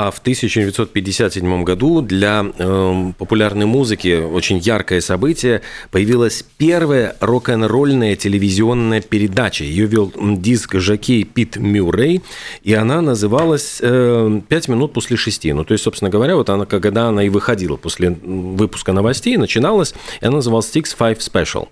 А 0.00 0.12
в 0.12 0.20
1957 0.20 1.64
году 1.64 2.02
для 2.02 2.46
э, 2.56 3.12
популярной 3.18 3.66
музыки 3.66 4.22
очень 4.22 4.58
яркое 4.58 5.00
событие 5.00 5.62
появилась 5.90 6.44
первая 6.56 7.16
рок-н-ролльная 7.18 8.14
телевизионная 8.14 9.00
передача. 9.00 9.64
Ее 9.64 9.86
вел 9.86 10.12
диск-жокей 10.16 11.24
Пит 11.24 11.56
Мюррей, 11.56 12.22
и 12.62 12.74
она 12.74 13.00
называлась 13.00 13.78
э, 13.80 14.40
«Пять 14.48 14.68
минут 14.68 14.92
после 14.92 15.16
шести». 15.16 15.52
Ну, 15.52 15.64
то 15.64 15.72
есть, 15.72 15.82
собственно 15.82 16.10
говоря, 16.12 16.36
вот 16.36 16.48
она, 16.48 16.64
когда 16.64 17.08
она 17.08 17.24
и 17.24 17.28
выходила 17.28 17.76
после 17.76 18.10
выпуска 18.10 18.92
новостей, 18.92 19.36
начиналась, 19.36 19.96
и 20.20 20.26
она 20.26 20.36
называлась 20.36 20.70
Six 20.72 20.96
Five 20.96 21.18
Special. 21.18 21.66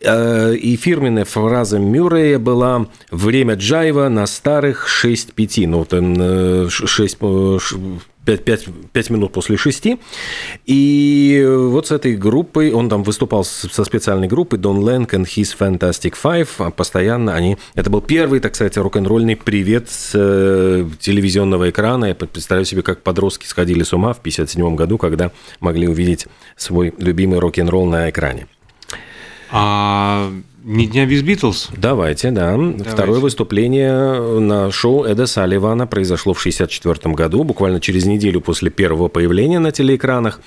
Э, 0.00 0.54
и 0.54 0.74
фирменная 0.76 1.26
фраза 1.26 1.78
Мюррея 1.78 2.38
была 2.38 2.86
«Время 3.10 3.56
джайва 3.56 4.08
на 4.08 4.26
старых 4.26 4.88
6-5». 4.88 5.66
Ну, 5.66 5.78
вот 5.80 6.72
6 6.72 7.18
5, 8.24 8.44
5, 8.44 8.66
5 8.92 9.10
минут 9.10 9.32
после 9.32 9.56
6. 9.56 9.88
И 10.66 11.46
вот 11.48 11.86
с 11.86 11.92
этой 11.92 12.14
группой, 12.16 12.72
он 12.72 12.88
там 12.88 13.02
выступал 13.02 13.44
со 13.44 13.84
специальной 13.84 14.28
группой 14.28 14.58
Don 14.58 14.80
Lang 14.80 15.08
and 15.08 15.24
His 15.24 15.56
Fantastic 15.58 16.14
Five. 16.22 16.48
А 16.58 16.70
постоянно 16.70 17.34
они... 17.34 17.56
Это 17.74 17.88
был 17.88 18.02
первый, 18.02 18.40
так 18.40 18.54
сказать, 18.54 18.76
рок-н-ролльный 18.76 19.36
привет 19.36 19.88
с 19.88 20.12
э, 20.14 20.86
телевизионного 21.00 21.70
экрана. 21.70 22.06
Я 22.06 22.14
представляю 22.14 22.66
себе, 22.66 22.82
как 22.82 23.02
подростки 23.02 23.46
сходили 23.46 23.82
с 23.82 23.92
ума 23.92 24.12
в 24.12 24.18
1957 24.18 24.76
году, 24.76 24.98
когда 24.98 25.30
могли 25.60 25.88
увидеть 25.88 26.26
свой 26.56 26.92
любимый 26.98 27.38
рок-н-ролл 27.38 27.86
на 27.86 28.10
экране. 28.10 28.46
А 29.50 30.30
не 30.64 30.86
дня 30.86 31.06
без 31.06 31.22
Битлз? 31.22 31.70
Давайте, 31.76 32.30
да. 32.30 32.52
Давайте. 32.52 32.84
Второе 32.84 33.20
выступление 33.20 34.40
на 34.40 34.70
шоу 34.70 35.04
Эда 35.04 35.26
Салливана 35.26 35.86
произошло 35.86 36.34
в 36.34 36.40
1964 36.40 37.14
году, 37.14 37.44
буквально 37.44 37.80
через 37.80 38.06
неделю 38.06 38.40
после 38.40 38.70
первого 38.70 39.08
появления 39.08 39.58
на 39.58 39.72
телеэкранах. 39.72 40.40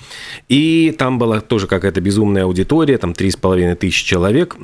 И 0.48 0.94
там 0.98 1.18
была 1.18 1.40
тоже 1.40 1.66
какая-то 1.66 2.00
безумная 2.00 2.44
аудитория, 2.44 2.98
там 2.98 3.12
3,5 3.12 3.74
тысячи 3.76 4.06
человек 4.06 4.56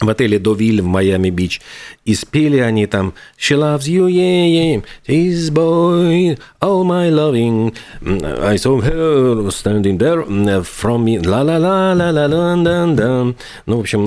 в 0.00 0.08
отеле 0.08 0.38
Довиль 0.38 0.80
в 0.82 0.86
Майами-Бич. 0.86 1.60
И 2.04 2.14
спели 2.14 2.58
они 2.58 2.86
там 2.86 3.14
«She 3.38 3.56
loves 3.56 3.88
you, 3.88 4.08
yeah, 4.08 4.46
yeah, 4.46 4.84
this 5.06 5.50
boy, 5.50 6.38
all 6.60 6.84
my 6.84 7.10
loving, 7.10 7.74
I 8.02 8.56
saw 8.56 8.80
her 8.80 9.50
standing 9.50 9.98
there 9.98 10.24
from 10.62 11.04
me, 11.04 11.18
la-la-la-la-la-la-la-la». 11.18 13.34
Ну, 13.66 13.76
в 13.76 13.80
общем, 13.80 14.04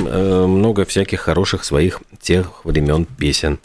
много 0.60 0.86
всяких 0.86 1.20
хороших 1.22 1.64
своих 1.64 2.02
тех 2.22 2.64
времен 2.64 3.06
песен. 3.06 3.60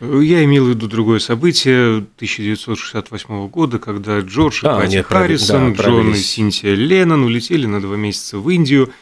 Я 0.00 0.44
имел 0.44 0.66
в 0.66 0.68
виду 0.68 0.88
другое 0.88 1.20
событие 1.20 2.04
1968 2.16 3.48
года, 3.48 3.78
когда 3.78 4.20
Джордж 4.20 4.62
и 4.62 4.66
а, 4.66 4.78
Пати 4.78 5.00
Харрисон, 5.00 5.72
да, 5.72 5.84
Джон 5.84 6.12
и 6.12 6.16
Синтия 6.16 6.74
Леннон 6.74 7.22
улетели 7.22 7.64
на 7.64 7.80
два 7.80 7.96
месяца 7.96 8.36
в 8.38 8.46
Индию– 8.50 8.90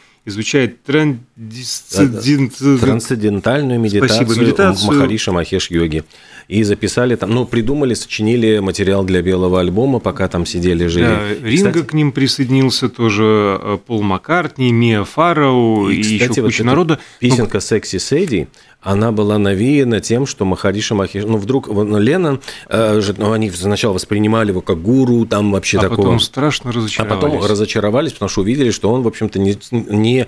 трансцендентальную 2.81 3.79
медитацию, 3.79 4.25
Спасибо, 4.25 4.45
медитацию. 4.45 4.91
Махариша 4.91 5.31
Махеш 5.31 5.71
йоги. 5.71 6.03
И 6.49 6.63
записали 6.63 7.15
там, 7.15 7.29
ну, 7.29 7.45
придумали, 7.45 7.93
сочинили 7.93 8.59
материал 8.59 9.03
для 9.03 9.21
белого 9.21 9.59
альбома, 9.59 9.99
пока 9.99 10.27
там 10.27 10.45
сидели, 10.45 10.87
жили. 10.87 11.05
Да, 11.05 11.47
Ринга 11.47 11.69
кстати, 11.69 11.85
к 11.85 11.93
ним 11.93 12.11
присоединился 12.11 12.89
тоже, 12.89 13.59
э, 13.61 13.77
Пол 13.85 14.01
Маккартни, 14.01 14.71
Мия 14.71 15.03
Фарроу 15.03 15.89
и, 15.89 15.97
и 15.97 16.19
кстати, 16.19 16.31
еще 16.31 16.41
куча 16.41 16.63
вот 16.63 16.65
народа. 16.65 16.99
Песенка 17.19 17.59
«Секси 17.59 17.97
Сэдди», 17.97 18.47
она 18.81 19.11
была 19.11 19.37
навеяна 19.37 19.99
тем, 19.99 20.25
что 20.25 20.45
Махариша 20.45 20.95
Махиш... 20.95 21.25
Ну, 21.25 21.37
вдруг 21.37 21.67
ну, 21.67 21.99
Леннон, 21.99 22.39
э, 22.69 23.01
ну, 23.17 23.33
они 23.33 23.51
сначала 23.51 23.93
воспринимали 23.93 24.49
его 24.49 24.61
как 24.61 24.81
гуру, 24.81 25.25
там 25.25 25.51
вообще 25.51 25.79
а 25.79 25.81
такого... 25.81 25.99
А 25.99 26.03
потом 26.03 26.19
страшно 26.21 26.71
разочаровались. 26.71 27.23
А 27.23 27.27
потом 27.27 27.45
разочаровались, 27.45 28.13
потому 28.13 28.29
что 28.29 28.41
увидели, 28.41 28.71
что 28.71 28.91
он, 28.91 29.01
в 29.01 29.07
общем-то, 29.07 29.37
не, 29.37 29.57
не 29.71 30.27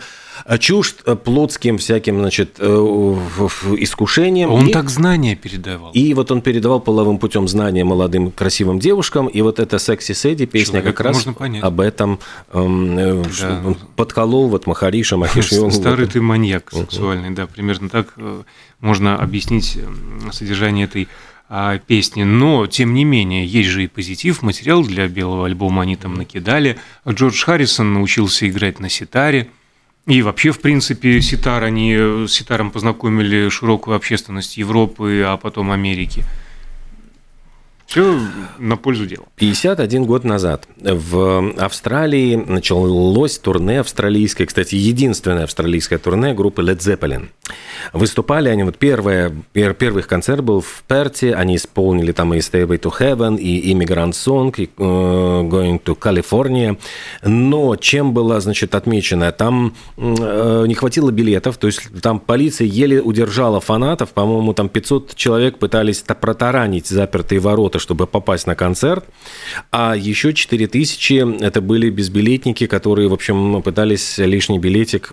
чужд 0.60 1.04
плотским 1.24 1.78
всяким, 1.78 2.20
значит, 2.20 2.56
э, 2.60 2.66
искушением. 2.66 4.52
Он 4.52 4.68
и, 4.68 4.72
так 4.72 4.90
знания 4.90 5.36
передавал. 5.36 5.92
И 5.92 6.14
вот 6.14 6.32
он 6.32 6.42
передавал 6.42 6.80
половым 6.80 7.18
путем 7.18 7.48
знания 7.48 7.84
молодым 7.84 8.32
красивым 8.32 8.80
девушкам, 8.80 9.28
и 9.28 9.42
вот 9.42 9.60
эта 9.60 9.80
«Секси 9.80 10.14
Сэдди» 10.14 10.46
песня 10.46 10.82
Человек 10.82 10.98
как 10.98 11.06
раз 11.06 11.28
об 11.62 11.80
этом 11.80 12.20
эм, 12.54 12.98
э, 12.98 13.24
да. 13.40 13.64
подколол 13.96 14.50
вот 14.50 14.68
Махариша, 14.68 15.18
Махиш 15.18 15.50
Старый 15.72 16.08
ты 16.08 16.22
маньяк 16.22 16.72
сексуальный, 16.72 17.32
да, 17.32 17.48
примерно 17.48 17.90
так 17.90 18.14
э, 18.18 18.44
можно 18.80 19.18
объяснить 19.18 19.78
содержание 20.32 20.86
этой 20.86 21.08
а, 21.54 21.80
песни, 21.80 22.24
но 22.24 22.66
тем 22.66 22.94
не 22.94 23.04
менее 23.04 23.46
есть 23.46 23.70
же 23.70 23.84
и 23.84 23.88
позитив, 23.88 24.42
материал 24.42 24.84
для 24.84 25.10
белого 25.10 25.46
альбома 25.46 25.82
они 25.82 25.98
там 25.98 26.14
накидали. 26.14 26.78
Джордж 27.06 27.44
Харрисон 27.44 27.94
научился 27.94 28.48
играть 28.48 28.80
на 28.80 28.88
ситаре, 28.88 29.50
и 30.08 30.22
вообще, 30.22 30.52
в 30.52 30.60
принципе, 30.60 31.22
ситар, 31.22 31.64
они 31.64 31.96
с 31.96 32.32
ситаром 32.32 32.72
познакомили 32.72 33.50
широкую 33.50 33.96
общественность 33.96 34.58
Европы, 34.58 35.24
а 35.26 35.38
потом 35.38 35.72
Америки. 35.72 36.24
Все 37.86 38.18
на 38.58 38.78
пользу 38.78 39.06
дела. 39.06 39.26
51 39.36 40.06
год 40.06 40.24
назад 40.24 40.66
в 40.78 41.54
Австралии 41.58 42.36
началось 42.36 43.38
турне 43.38 43.82
австралийское, 43.82 44.48
кстати, 44.48 44.76
единственное 44.76 45.44
австралийское 45.44 46.00
турне 46.00 46.34
группы 46.34 46.62
Led 46.62 46.78
Zeppelin. 46.78 47.28
Выступали 47.94 48.50
они, 48.50 48.64
вот 48.64 48.78
первое, 48.78 49.32
пер, 49.54 49.74
первый 49.74 50.04
концерт 50.04 50.44
был 50.44 50.62
в 50.62 50.84
Перте, 50.88 51.34
они 51.34 51.56
исполнили 51.56 52.12
там 52.12 52.34
и 52.34 52.40
Stairway 52.40 52.80
to 52.80 52.92
Heaven, 52.98 53.38
и 53.38 53.74
Immigrant 53.74 54.12
Song, 54.12 54.54
и 54.58 54.70
uh, 54.78 55.50
Going 55.50 55.82
to 55.84 55.98
California. 55.98 56.78
Но 57.24 57.76
чем 57.76 58.14
было, 58.14 58.40
значит, 58.40 58.76
отмечено, 58.76 59.32
там 59.32 59.76
uh, 59.98 60.68
не 60.68 60.74
хватило 60.74 61.12
билетов, 61.12 61.58
то 61.58 61.68
есть 61.68 61.82
там 62.02 62.20
полиция 62.20 62.68
еле 62.68 63.02
удержала 63.02 63.60
фанатов, 63.60 64.10
по-моему, 64.10 64.54
там 64.54 64.70
500 64.70 65.16
человек 65.16 65.58
пытались 65.58 66.00
протаранить 66.02 66.88
запертые 66.88 67.40
ворота, 67.40 67.80
чтобы 67.80 68.08
попасть 68.08 68.48
на 68.48 68.56
концерт, 68.56 69.06
а 69.72 69.96
еще 69.96 70.34
4000 70.34 71.42
это 71.42 71.62
были 71.62 71.90
безбилетники, 71.90 72.68
которые, 72.68 73.08
в 73.08 73.14
общем, 73.14 73.62
пытались 73.62 74.18
лишний 74.18 74.60
билетик 74.60 75.12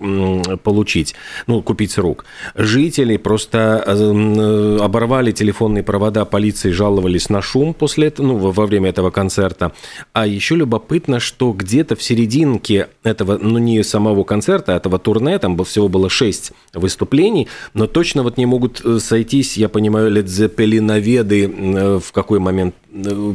получить, 0.63 1.15
ну, 1.47 1.63
купить 1.63 1.93
с 1.93 1.99
рук. 1.99 2.25
Жители 2.59 3.17
просто 3.19 3.85
э, 3.87 4.79
оборвали 4.81 5.31
телефонные 5.31 5.85
провода 5.85 6.25
полиции, 6.25 6.73
жаловались 6.73 7.31
на 7.31 7.41
шум 7.41 7.73
после 7.73 8.09
этого, 8.09 8.27
ну, 8.27 8.37
во 8.37 8.67
время 8.67 8.91
этого 8.91 9.11
концерта. 9.11 9.71
А 10.13 10.27
еще 10.27 10.57
любопытно, 10.57 11.21
что 11.21 11.53
где-то 11.53 11.95
в 11.95 12.03
серединке 12.03 12.89
этого, 13.05 13.39
ну, 13.41 13.59
не 13.59 13.85
самого 13.85 14.25
концерта, 14.25 14.75
а 14.75 14.77
этого 14.77 14.99
турне, 14.99 15.39
там 15.39 15.57
всего 15.65 15.89
было 15.89 16.11
6 16.11 16.51
выступлений, 16.75 17.47
но 17.75 17.87
точно 17.87 18.25
вот 18.25 18.37
не 18.39 18.47
могут 18.47 18.85
э, 18.85 18.99
сойтись, 18.99 19.57
я 19.57 19.69
понимаю, 19.69 20.11
ледзепелиноведы 20.11 21.45
э, 21.47 22.01
в 22.01 22.11
какой 22.11 22.41
момент 22.41 22.75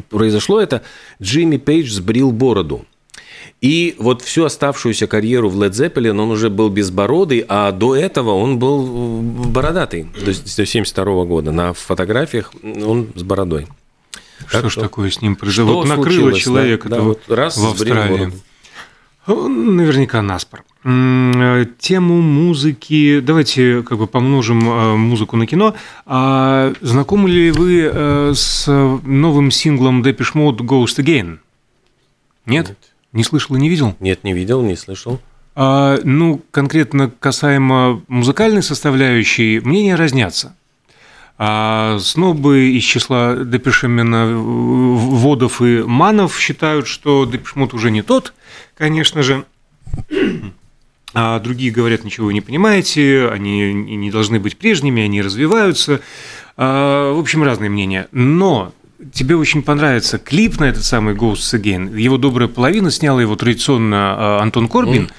произошло 0.09 0.59
это, 0.59 0.81
Джимми 1.21 1.55
Пейдж 1.55 1.93
сбрил 1.93 2.31
бороду. 2.31 2.85
И 3.63 3.95
вот 3.97 4.21
всю 4.21 4.43
оставшуюся 4.43 5.07
карьеру 5.07 5.47
в 5.47 5.57
Led 5.57 5.69
Zeppelin 5.69 6.19
он 6.21 6.31
уже 6.31 6.49
был 6.49 6.67
безбородый, 6.67 7.45
а 7.47 7.71
до 7.71 7.95
этого 7.95 8.31
он 8.31 8.59
был 8.59 9.21
бородатый, 9.21 10.09
то 10.19 10.27
есть 10.27 10.49
с 10.49 10.65
72 10.65 11.23
года. 11.23 11.53
На 11.53 11.71
фотографиях 11.71 12.51
он 12.61 13.07
с 13.15 13.23
бородой. 13.23 13.67
Что 14.47 14.63
так 14.63 14.69
ж 14.71 14.75
такое 14.75 15.09
с 15.09 15.21
ним 15.21 15.37
произошло? 15.37 15.75
Вот 15.75 15.87
накрыло 15.87 16.33
человека 16.33 16.89
да, 16.89 16.97
да, 16.97 17.01
вот 17.03 17.21
раз 17.29 17.57
в 17.57 17.65
Австралии. 17.65 18.33
Наверняка 19.27 20.21
наспор. 20.21 20.65
Э, 20.83 21.65
тему 21.79 22.19
музыки, 22.19 23.21
давайте 23.21 23.81
как 23.83 23.97
бы 23.97 24.07
помножим 24.07 24.59
э, 24.69 24.95
музыку 24.97 25.37
на 25.37 25.47
кино. 25.47 25.73
А 26.05 26.73
знакомы 26.81 27.29
ли 27.29 27.51
вы 27.51 27.89
э, 27.89 28.33
с 28.35 28.67
новым 28.67 29.51
синглом 29.51 30.01
Depeche 30.03 30.33
Mode 30.33 30.57
Ghost 30.57 30.99
Again? 30.99 31.37
Нет? 32.45 32.67
Нет. 32.67 32.92
Не 33.13 33.23
слышал 33.23 33.55
и 33.55 33.59
не 33.59 33.69
видел? 33.69 33.95
Нет, 33.99 34.23
не 34.23 34.33
видел, 34.33 34.61
не 34.61 34.75
слышал. 34.75 35.19
А, 35.55 35.99
ну, 36.03 36.41
конкретно 36.51 37.11
касаемо 37.19 38.01
музыкальной 38.07 38.63
составляющей, 38.63 39.59
мнения 39.59 39.95
разнятся. 39.95 40.55
А 41.37 41.97
снобы 41.99 42.71
из 42.71 42.83
числа 42.83 43.35
Депешемена 43.35 44.35
Водов 44.35 45.61
и 45.61 45.83
Манов 45.83 46.39
считают, 46.39 46.87
что 46.87 47.25
Депешмот 47.25 47.73
уже 47.73 47.91
не 47.91 48.01
тот, 48.01 48.33
конечно 48.75 49.23
же. 49.23 49.45
А 51.15 51.39
другие 51.39 51.71
говорят, 51.71 52.03
ничего 52.03 52.27
вы 52.27 52.33
не 52.33 52.41
понимаете, 52.41 53.29
они 53.29 53.73
не 53.73 54.09
должны 54.09 54.39
быть 54.39 54.57
прежними, 54.57 55.03
они 55.03 55.21
развиваются. 55.21 56.01
А, 56.57 57.13
в 57.13 57.19
общем, 57.19 57.43
разные 57.43 57.69
мнения. 57.69 58.07
Но 58.11 58.73
тебе 59.11 59.35
очень 59.35 59.63
понравится 59.63 60.17
клип 60.17 60.59
на 60.59 60.65
этот 60.65 60.83
самый 60.83 61.15
Ghosts 61.15 61.59
Again. 61.59 61.99
Его 61.99 62.17
добрая 62.17 62.47
половина 62.47 62.91
сняла 62.91 63.21
его 63.21 63.35
традиционно 63.35 63.97
а, 63.97 64.41
Антон 64.41 64.67
Корбин. 64.67 65.05
Mm. 65.05 65.11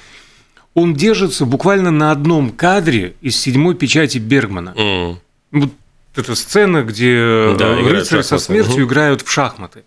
Он 0.75 0.95
держится 0.95 1.45
буквально 1.47 1.90
на 1.90 2.11
одном 2.11 2.50
кадре 2.50 3.14
из 3.21 3.37
седьмой 3.37 3.75
печати 3.75 4.19
Бергмана. 4.19 4.75
Mm. 4.76 5.16
Вот 5.52 5.71
эта 6.16 6.35
сцена, 6.35 6.83
где 6.83 7.54
да, 7.59 7.76
рыцари 7.76 8.23
со 8.23 8.38
смертью 8.38 8.85
угу. 8.85 8.85
играют 8.85 9.23
в 9.23 9.31
шахматы. 9.31 9.85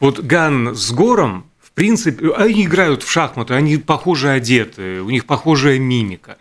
Вот 0.00 0.20
Ган 0.20 0.74
с 0.74 0.90
Гором, 0.92 1.46
в 1.60 1.72
принципе, 1.72 2.32
они 2.32 2.64
играют 2.64 3.02
в 3.02 3.10
шахматы, 3.10 3.54
они 3.54 3.76
похоже 3.76 4.30
одеты, 4.30 5.00
у 5.02 5.10
них 5.10 5.26
похожая 5.26 5.78
мимика. 5.78 6.36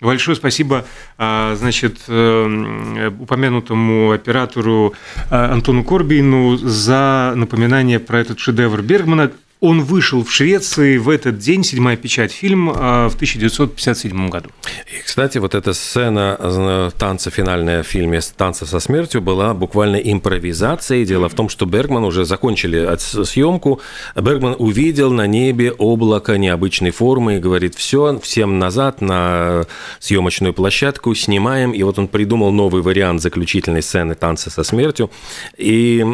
Большое 0.00 0.36
спасибо, 0.36 0.84
а, 1.16 1.54
значит, 1.56 2.00
э, 2.08 3.10
упомянутому 3.18 4.12
оператору 4.12 4.94
а, 5.30 5.52
Антону 5.52 5.84
Корбину 5.84 6.56
за 6.58 7.32
напоминание 7.34 7.98
про 7.98 8.20
этот 8.20 8.38
шедевр 8.38 8.82
Бергмана. 8.82 9.32
Он 9.60 9.82
вышел 9.82 10.22
в 10.22 10.30
Швеции 10.30 10.98
в 10.98 11.08
этот 11.08 11.38
день, 11.38 11.64
седьмая 11.64 11.96
печать, 11.96 12.30
фильм 12.30 12.70
а, 12.74 13.08
в 13.08 13.14
1957 13.14 14.28
году. 14.28 14.50
И, 14.94 15.02
кстати, 15.02 15.38
вот 15.38 15.54
эта 15.54 15.72
сцена 15.72 16.36
э, 16.38 16.90
танца 16.98 17.30
финальная 17.30 17.82
в 17.82 17.86
фильме 17.86 18.20
«Танца 18.36 18.66
со 18.66 18.80
смертью» 18.80 19.22
была 19.22 19.54
буквально 19.54 19.96
импровизацией. 19.96 21.06
Дело 21.06 21.30
в 21.30 21.34
том, 21.34 21.48
что 21.48 21.64
Бергман 21.64 22.04
уже 22.04 22.26
закончили 22.26 22.86
съемку. 22.98 23.80
Бергман 24.14 24.56
увидел 24.58 25.10
на 25.10 25.26
небе 25.26 25.72
облако 25.72 26.36
необычной 26.36 26.90
формы 26.90 27.36
и 27.36 27.38
говорит, 27.38 27.74
все, 27.76 28.18
всем 28.20 28.58
назад 28.58 29.00
на 29.00 29.64
съемочную 30.00 30.52
площадку, 30.52 31.14
снимаем. 31.14 31.72
И 31.72 31.82
вот 31.82 31.98
он 31.98 32.08
придумал 32.08 32.52
новый 32.52 32.82
вариант 32.82 33.22
заключительной 33.22 33.82
сцены 33.82 34.16
«Танца 34.16 34.50
со 34.50 34.62
смертью». 34.64 35.10
И 35.56 36.04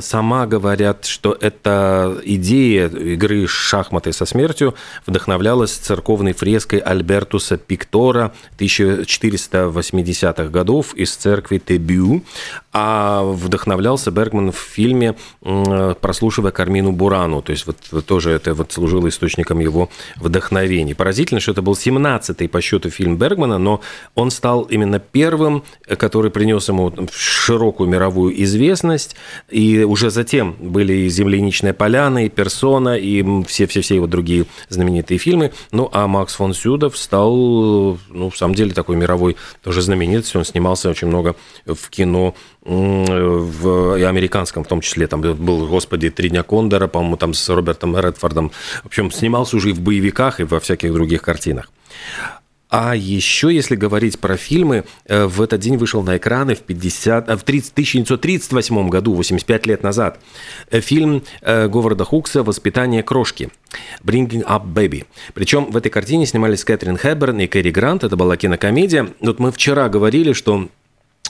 сама 0.00 0.46
говорят, 0.46 1.04
что 1.04 1.36
эта 1.40 2.20
идея 2.24 2.89
игры 2.96 3.46
«Шахматы 3.46 4.12
со 4.12 4.26
смертью» 4.26 4.74
вдохновлялась 5.06 5.72
церковной 5.72 6.32
фреской 6.32 6.78
Альбертуса 6.78 7.56
Пиктора 7.56 8.32
1480-х 8.58 10.44
годов 10.48 10.94
из 10.94 11.14
церкви 11.14 11.58
Тебю, 11.58 12.22
а 12.72 13.22
вдохновлялся 13.22 14.10
Бергман 14.10 14.52
в 14.52 14.56
фильме, 14.56 15.16
прослушивая 15.40 16.52
Кармину 16.52 16.92
Бурану, 16.92 17.42
то 17.42 17.52
есть 17.52 17.66
вот 17.66 17.76
тоже 18.06 18.30
это 18.30 18.54
вот 18.54 18.72
служило 18.72 19.08
источником 19.08 19.58
его 19.58 19.90
вдохновений. 20.16 20.94
Поразительно, 20.94 21.40
что 21.40 21.52
это 21.52 21.62
был 21.62 21.72
17-й 21.72 22.48
по 22.48 22.60
счету 22.60 22.90
фильм 22.90 23.16
Бергмана, 23.16 23.58
но 23.58 23.80
он 24.14 24.30
стал 24.30 24.62
именно 24.62 24.98
первым, 24.98 25.64
который 25.86 26.30
принес 26.30 26.68
ему 26.68 26.92
широкую 27.12 27.88
мировую 27.88 28.40
известность, 28.42 29.16
и 29.48 29.82
уже 29.82 30.10
затем 30.10 30.56
были 30.58 30.92
и 30.92 31.08
«Земляничная 31.08 31.72
поляна», 31.72 32.24
и 32.26 32.28
«Персона», 32.28 32.60
Бессона 32.70 32.96
и 32.96 33.44
все-все-все 33.44 33.96
его 33.96 34.06
другие 34.06 34.46
знаменитые 34.68 35.18
фильмы. 35.18 35.52
Ну, 35.72 35.88
а 35.92 36.06
Макс 36.06 36.34
фон 36.34 36.54
Сюдов 36.54 36.96
стал, 36.96 37.98
ну, 38.08 38.30
в 38.30 38.36
самом 38.36 38.54
деле, 38.54 38.72
такой 38.72 38.96
мировой 38.96 39.36
тоже 39.62 39.82
знаменитостью. 39.82 40.40
Он 40.40 40.44
снимался 40.44 40.88
очень 40.88 41.08
много 41.08 41.34
в 41.66 41.90
кино, 41.90 42.34
в 42.62 43.96
и 43.98 44.02
американском 44.02 44.64
в 44.64 44.68
том 44.68 44.80
числе. 44.80 45.06
Там 45.06 45.20
был, 45.20 45.66
господи, 45.66 46.10
«Три 46.10 46.28
дня 46.28 46.42
Кондора», 46.42 46.86
по-моему, 46.86 47.16
там 47.16 47.34
с 47.34 47.48
Робертом 47.48 47.96
Редфордом. 47.98 48.52
В 48.82 48.86
общем, 48.86 49.10
снимался 49.10 49.56
уже 49.56 49.70
и 49.70 49.72
в 49.72 49.80
боевиках, 49.80 50.40
и 50.40 50.44
во 50.44 50.60
всяких 50.60 50.92
других 50.92 51.22
картинах. 51.22 51.70
А 52.70 52.94
еще, 52.94 53.52
если 53.52 53.74
говорить 53.74 54.20
про 54.20 54.36
фильмы, 54.36 54.84
э, 55.06 55.24
в 55.24 55.42
этот 55.42 55.60
день 55.60 55.76
вышел 55.76 56.04
на 56.04 56.16
экраны 56.16 56.54
в, 56.54 56.60
50, 56.60 57.28
э, 57.28 57.36
в 57.36 57.42
30, 57.42 57.72
1938 57.72 58.88
году, 58.88 59.14
85 59.14 59.66
лет 59.66 59.82
назад, 59.82 60.20
э, 60.70 60.80
фильм 60.80 61.24
Говарда 61.42 62.04
Хукса 62.04 62.44
«Воспитание 62.44 63.02
крошки». 63.02 63.50
Bringing 64.04 64.44
Up 64.44 64.72
Baby. 64.72 65.04
Причем 65.34 65.70
в 65.70 65.76
этой 65.76 65.90
картине 65.90 66.26
снимались 66.26 66.64
Кэтрин 66.64 66.96
Хэбберн 66.96 67.40
и 67.40 67.46
Кэрри 67.48 67.70
Грант. 67.70 68.04
Это 68.04 68.16
была 68.16 68.36
кинокомедия. 68.36 69.08
Вот 69.20 69.40
мы 69.40 69.50
вчера 69.50 69.88
говорили, 69.88 70.32
что 70.32 70.68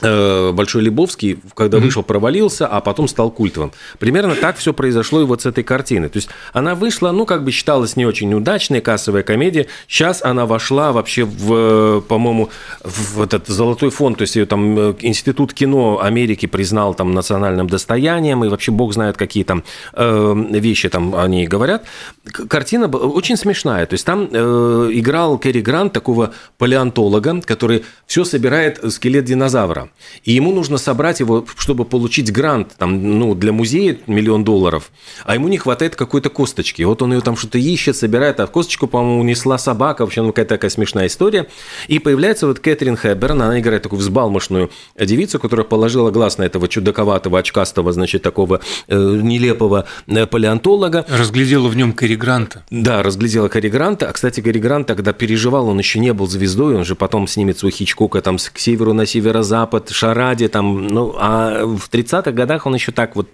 Большой 0.01 0.83
Лебовский, 0.83 1.39
когда 1.55 1.79
mm-hmm. 1.79 1.81
вышел, 1.81 2.03
провалился, 2.03 2.67
а 2.67 2.81
потом 2.81 3.09
стал 3.09 3.31
культовым. 3.31 3.73
Примерно 3.99 4.35
так 4.35 4.57
все 4.57 4.73
произошло 4.73 5.21
и 5.21 5.25
вот 5.25 5.43
с 5.43 5.47
этой 5.47 5.63
картиной. 5.63 6.09
То 6.09 6.17
есть 6.17 6.29
она 6.53 6.75
вышла, 6.75 7.13
ну, 7.13 7.27
как 7.27 7.45
бы 7.45 7.51
считалась 7.51 7.97
не 7.97 8.07
очень 8.07 8.33
удачной, 8.33 8.81
кассовая 8.81 9.23
комедия. 9.23 9.67
Сейчас 9.89 10.23
она 10.23 10.47
вошла 10.47 10.93
вообще 10.93 11.25
в, 11.25 12.01
по-моему, 12.01 12.51
в 12.83 13.21
этот 13.21 13.49
золотой 13.49 13.91
фонд. 13.91 14.19
То 14.19 14.23
есть 14.23 14.37
ее 14.37 14.47
там 14.47 14.79
э, 14.79 14.95
Институт 15.01 15.53
кино 15.53 16.01
Америки 16.03 16.47
признал 16.47 16.95
там 16.95 17.13
национальным 17.13 17.69
достоянием, 17.69 18.45
и 18.45 18.49
вообще 18.49 18.73
бог 18.73 18.95
знает, 18.95 19.17
какие 19.17 19.45
там 19.45 19.65
э, 19.93 20.35
вещи 20.51 20.89
там 20.89 21.15
они 21.15 21.47
говорят. 21.47 21.85
Картина 22.25 22.87
очень 22.89 23.37
смешная. 23.37 23.87
То 23.87 23.95
есть 23.95 24.07
там 24.07 24.29
э, 24.31 24.91
играл 24.93 25.39
Кэрри 25.39 25.61
Грант, 25.61 25.93
такого 25.93 26.33
палеонтолога, 26.59 27.43
который 27.43 27.85
все 28.07 28.25
собирает 28.25 28.81
скелет 28.93 29.25
динозавра. 29.25 29.90
И 30.25 30.33
ему 30.33 30.53
нужно 30.53 30.79
собрать 30.79 31.21
его, 31.21 31.47
чтобы 31.57 31.85
получить 31.85 32.33
грант 32.33 32.75
там, 32.79 33.19
ну, 33.19 33.35
для 33.35 33.53
музея 33.53 33.99
миллион 34.07 34.45
долларов, 34.45 34.91
а 35.25 35.35
ему 35.35 35.49
не 35.49 35.59
хватает 35.59 35.97
какой-то 35.97 36.31
косточки. 36.31 36.83
Вот 36.83 37.03
он 37.03 37.13
ее 37.13 37.21
там 37.21 37.37
что-то 37.37 37.59
ищет, 37.59 37.97
собирает, 37.97 38.41
а 38.41 38.47
косточку, 38.47 38.87
по-моему, 38.87 39.21
унесла 39.21 39.59
собака. 39.59 40.05
В 40.05 40.09
общем, 40.09 40.25
ну, 40.25 40.29
какая-то 40.31 40.55
такая 40.57 40.71
смешная 40.71 41.07
история. 41.07 41.47
И 41.89 41.99
появляется 41.99 42.47
вот 42.47 42.61
Кэтрин 42.61 42.97
Хэбберн, 42.97 43.43
она 43.43 43.61
играет 43.61 43.83
такую 43.83 44.01
взбалмошную 44.01 44.71
девицу, 44.99 45.39
которая 45.39 45.65
положила 45.65 46.11
глаз 46.11 46.39
на 46.39 46.45
этого 46.45 46.69
чудаковатого, 46.69 47.39
очкастого, 47.39 47.93
значит, 47.93 48.23
такого 48.23 48.61
э, 48.89 48.97
нелепого 48.97 49.87
э, 50.07 50.27
палеонтолога. 50.27 51.07
Разглядела 51.09 51.69
в 51.69 51.77
нем 51.77 51.93
Кэрри 51.93 52.17
Гранта. 52.17 52.65
Да, 52.71 53.03
разглядела 53.03 53.49
Кэрри 53.49 53.69
Гранта. 53.69 54.09
А, 54.09 54.13
кстати, 54.13 54.41
Кэрри 54.41 54.59
Грант 54.59 54.87
тогда 54.87 55.13
переживал, 55.13 55.69
он 55.69 55.79
еще 55.79 55.99
не 55.99 56.13
был 56.13 56.27
звездой, 56.27 56.77
он 56.77 56.85
же 56.85 56.95
потом 56.95 57.27
снимется 57.27 57.67
у 57.67 57.71
Хичкока 57.71 58.21
там 58.21 58.37
к 58.37 58.59
северу 58.59 58.93
на 58.93 59.07
северо-запад, 59.07 59.80
Запад, 59.81 59.91
Шараде, 59.91 60.49
там, 60.49 60.87
ну, 60.87 61.15
а 61.19 61.65
в 61.65 61.89
30-х 61.91 62.33
годах 62.33 62.67
он 62.67 62.75
еще 62.75 62.93
так 62.93 63.17
вот 63.17 63.29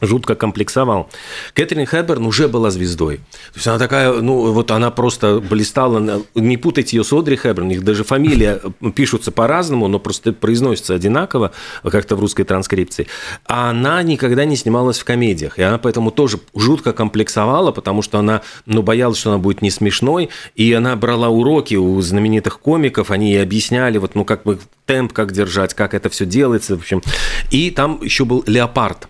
жутко 0.00 0.34
комплексовал. 0.34 1.08
Кэтрин 1.54 1.86
Хэбберн 1.86 2.26
уже 2.26 2.48
была 2.48 2.70
звездой. 2.70 3.16
То 3.16 3.56
есть 3.56 3.66
она 3.66 3.78
такая, 3.78 4.12
ну 4.12 4.52
вот 4.52 4.70
она 4.70 4.90
просто 4.90 5.40
блистала. 5.40 6.22
Не 6.34 6.56
путайте 6.56 6.96
ее 6.96 7.04
с 7.04 7.12
Одри 7.12 7.36
Хэбберн, 7.36 7.66
у 7.66 7.70
них 7.70 7.84
даже 7.84 8.04
фамилия 8.04 8.60
пишутся 8.94 9.32
по-разному, 9.32 9.88
но 9.88 9.98
просто 9.98 10.32
произносится 10.32 10.94
одинаково, 10.94 11.52
как-то 11.82 12.16
в 12.16 12.20
русской 12.20 12.44
транскрипции. 12.44 13.06
А 13.46 13.70
она 13.70 14.02
никогда 14.02 14.44
не 14.44 14.56
снималась 14.56 14.98
в 14.98 15.04
комедиях, 15.04 15.58
и 15.58 15.62
она 15.62 15.78
поэтому 15.78 16.10
тоже 16.10 16.40
жутко 16.54 16.92
комплексовала, 16.92 17.72
потому 17.72 18.02
что 18.02 18.18
она, 18.18 18.42
ну, 18.66 18.82
боялась, 18.82 19.18
что 19.18 19.30
она 19.30 19.38
будет 19.38 19.62
не 19.62 19.70
смешной, 19.70 20.30
и 20.54 20.72
она 20.72 20.96
брала 20.96 21.28
уроки 21.28 21.74
у 21.74 22.00
знаменитых 22.00 22.60
комиков, 22.60 23.10
они 23.10 23.32
ей 23.32 23.42
объясняли, 23.42 23.98
вот, 23.98 24.14
ну, 24.14 24.24
как 24.24 24.44
бы 24.44 24.58
темп, 24.86 25.12
как 25.12 25.32
держать, 25.32 25.74
как 25.74 25.94
это 25.94 26.08
все 26.08 26.26
делается, 26.26 26.76
в 26.76 26.80
общем. 26.80 27.02
И 27.50 27.70
там 27.70 28.00
еще 28.02 28.24
был 28.24 28.42
леопард, 28.46 29.08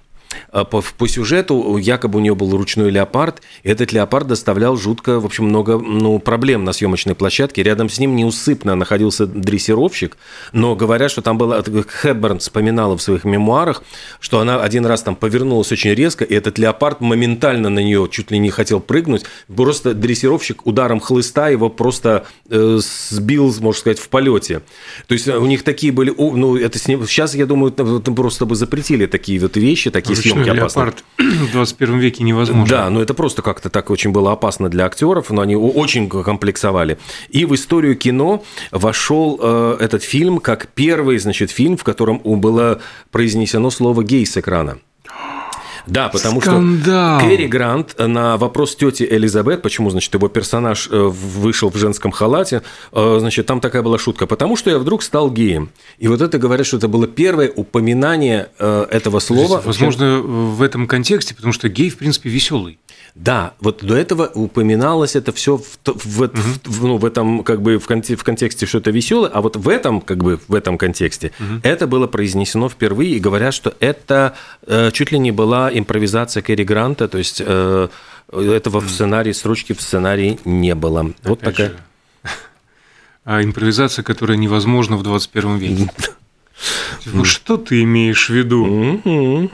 по, 0.53 0.83
по 0.83 1.09
сюжету 1.09 1.77
якобы 1.77 2.19
у 2.19 2.23
нее 2.23 2.35
был 2.35 2.57
ручной 2.57 2.91
леопард, 2.91 3.43
и 3.63 3.69
этот 3.69 3.93
леопард 3.93 4.27
доставлял 4.29 4.77
жутко, 4.77 5.21
в 5.21 5.27
общем, 5.27 5.45
много 5.45 5.79
ну, 5.79 6.19
проблем 6.19 6.65
на 6.65 6.73
съемочной 6.73 7.15
площадке. 7.15 7.63
Рядом 7.63 7.89
с 7.89 7.99
ним 7.99 8.17
неусыпно 8.17 8.75
находился 8.75 9.27
дрессировщик, 9.27 10.17
но 10.53 10.75
говорят, 10.75 11.11
что 11.11 11.23
там 11.23 11.39
было... 11.39 11.63
Хэбберн 11.63 12.39
вспоминала 12.39 12.97
в 12.97 13.03
своих 13.03 13.25
мемуарах, 13.25 13.83
что 14.21 14.41
она 14.41 14.63
один 14.63 14.87
раз 14.87 15.03
там 15.03 15.17
повернулась 15.17 15.73
очень 15.73 15.93
резко, 15.93 16.25
и 16.25 16.35
этот 16.35 16.59
леопард 16.59 17.01
моментально 17.01 17.69
на 17.69 17.81
нее 17.81 18.09
чуть 18.11 18.31
ли 18.31 18.39
не 18.39 18.51
хотел 18.51 18.81
прыгнуть. 18.81 19.25
Просто 19.55 19.95
дрессировщик 19.95 20.67
ударом 20.67 21.01
хлыста 21.01 21.49
его 21.49 21.69
просто 21.69 22.27
э, 22.49 22.79
сбил, 22.81 23.55
можно 23.61 23.81
сказать, 23.81 23.99
в 23.99 24.09
полете. 24.09 24.63
То 25.07 25.15
есть 25.15 25.29
у 25.29 25.47
них 25.47 25.63
такие 25.63 25.93
были... 25.93 26.13
Ну, 26.17 26.57
это 26.57 26.79
сейчас, 26.79 27.35
я 27.35 27.47
думаю, 27.47 27.73
просто 27.73 28.47
бы 28.47 28.55
запретили 28.55 29.07
такие 29.07 29.39
вот 29.41 29.57
вещи, 29.57 29.91
такие 29.91 30.17
съемки. 30.45 30.61
Леопард 30.61 31.05
в 31.19 31.53
21 31.53 31.99
веке 31.99 32.25
невозможно. 32.25 32.67
Да, 32.67 32.91
но 32.91 33.01
это 33.03 33.15
просто 33.15 33.43
как-то 33.43 33.71
так 33.71 33.91
очень 33.91 34.11
было 34.11 34.33
опасно 34.33 34.69
для 34.69 34.87
актеров, 34.87 35.31
но 35.31 35.43
они 35.43 35.57
очень 35.57 36.09
комплексовали. 36.09 36.99
И 37.29 37.45
в 37.45 37.55
историю 37.55 37.97
кино 37.97 38.45
вошел 38.71 39.39
э, 39.41 39.77
этот 39.81 40.03
фильм 40.03 40.39
как 40.39 40.69
первый, 40.69 41.19
значит, 41.19 41.51
фильм, 41.51 41.77
в 41.77 41.85
котором 41.85 42.21
было 42.25 42.81
произнесено 43.11 43.71
слово 43.71 44.03
«гей» 44.05 44.27
с 44.27 44.37
экрана. 44.37 44.79
Да, 45.89 46.09
потому 46.09 46.41
Скандал. 46.41 47.21
что 47.21 47.29
Кэрри 47.29 47.47
Грант 47.47 47.95
на 47.99 48.37
вопрос 48.37 48.77
тети 48.77 49.07
Элизабет, 49.09 49.63
почему, 49.63 49.91
значит, 49.91 50.13
его 50.13 50.29
персонаж 50.29 50.89
э, 50.91 50.97
вышел 50.97 51.71
в 51.71 51.77
женском 51.77 52.11
халате, 52.11 52.63
э, 52.93 53.17
значит, 53.21 53.47
там 53.47 53.61
такая 53.61 53.83
была 53.83 53.99
шутка, 53.99 54.27
потому 54.27 54.57
что 54.57 54.71
я 54.71 54.79
вдруг 54.79 55.03
стал 55.03 55.31
геем. 55.31 55.71
И 55.99 56.09
вот 56.09 56.21
это 56.21 56.39
говорят, 56.39 56.67
что 56.67 56.77
это 56.77 56.89
было 56.89 57.07
первое 57.07 57.51
упоминание 57.51 58.49
э, 58.59 58.87
этого 58.91 59.19
слова. 59.21 59.63
Возможно, 59.65 60.19
в 60.19 60.63
этом 60.63 60.87
контексте, 60.87 61.35
потому 61.35 61.53
что 61.53 61.69
гей, 61.69 61.91
в 61.91 61.97
принципе, 61.97 62.29
веселый. 62.29 62.79
Да, 63.19 63.55
вот 63.59 63.83
до 63.83 63.97
этого 63.97 64.31
упоминалось 64.33 65.17
это 65.17 65.33
все 65.33 65.57
в, 65.57 65.65
в, 65.85 66.23
угу. 66.23 66.31
в, 66.65 66.85
ну, 66.85 66.97
в 66.99 67.05
этом 67.05 67.43
как 67.43 67.63
бы 67.63 67.79
в, 67.79 67.87
конте, 67.87 68.15
в 68.15 68.23
контексте, 68.23 68.65
что 68.65 68.79
это 68.79 68.93
веселое, 68.93 69.29
а 69.29 69.41
вот 69.41 69.57
в 69.57 69.69
этом 69.69 70.01
как 70.01 70.19
бы 70.19 70.39
в 70.47 70.55
этом 70.55 70.79
контексте 70.79 71.33
угу. 71.41 71.61
это 71.65 71.89
было 71.89 72.07
произнесено 72.07 72.69
впервые 72.69 73.17
и 73.17 73.19
говорят, 73.19 73.55
что 73.55 73.75
это 73.81 74.37
э, 74.69 74.93
чуть 74.93 75.11
ли 75.11 75.19
не 75.19 75.33
была 75.33 75.69
импровизация 75.77 76.45
Кэрри 76.45 76.63
Гранта, 76.63 77.09
то 77.09 77.19
есть 77.19 77.43
э, 77.45 77.89
этого 78.33 78.81
в 78.81 78.89
сценарии 78.89 79.33
строчки 79.33 79.73
в 79.73 79.83
сценарии 79.83 80.39
не 80.45 80.77
было. 80.77 81.13
Вот 81.25 81.43
Опять 81.43 81.57
такая. 81.57 81.69
Же. 81.71 81.77
А 83.25 83.43
импровизация, 83.43 84.05
которая 84.05 84.39
невозможна 84.39 84.97
в 84.97 85.03
21 85.03 85.59
веке. 85.59 85.91
Ну 87.05 87.25
что 87.25 87.57
ты 87.57 87.83
имеешь 87.83 88.29
в 88.29 88.35
виду? 88.35 89.51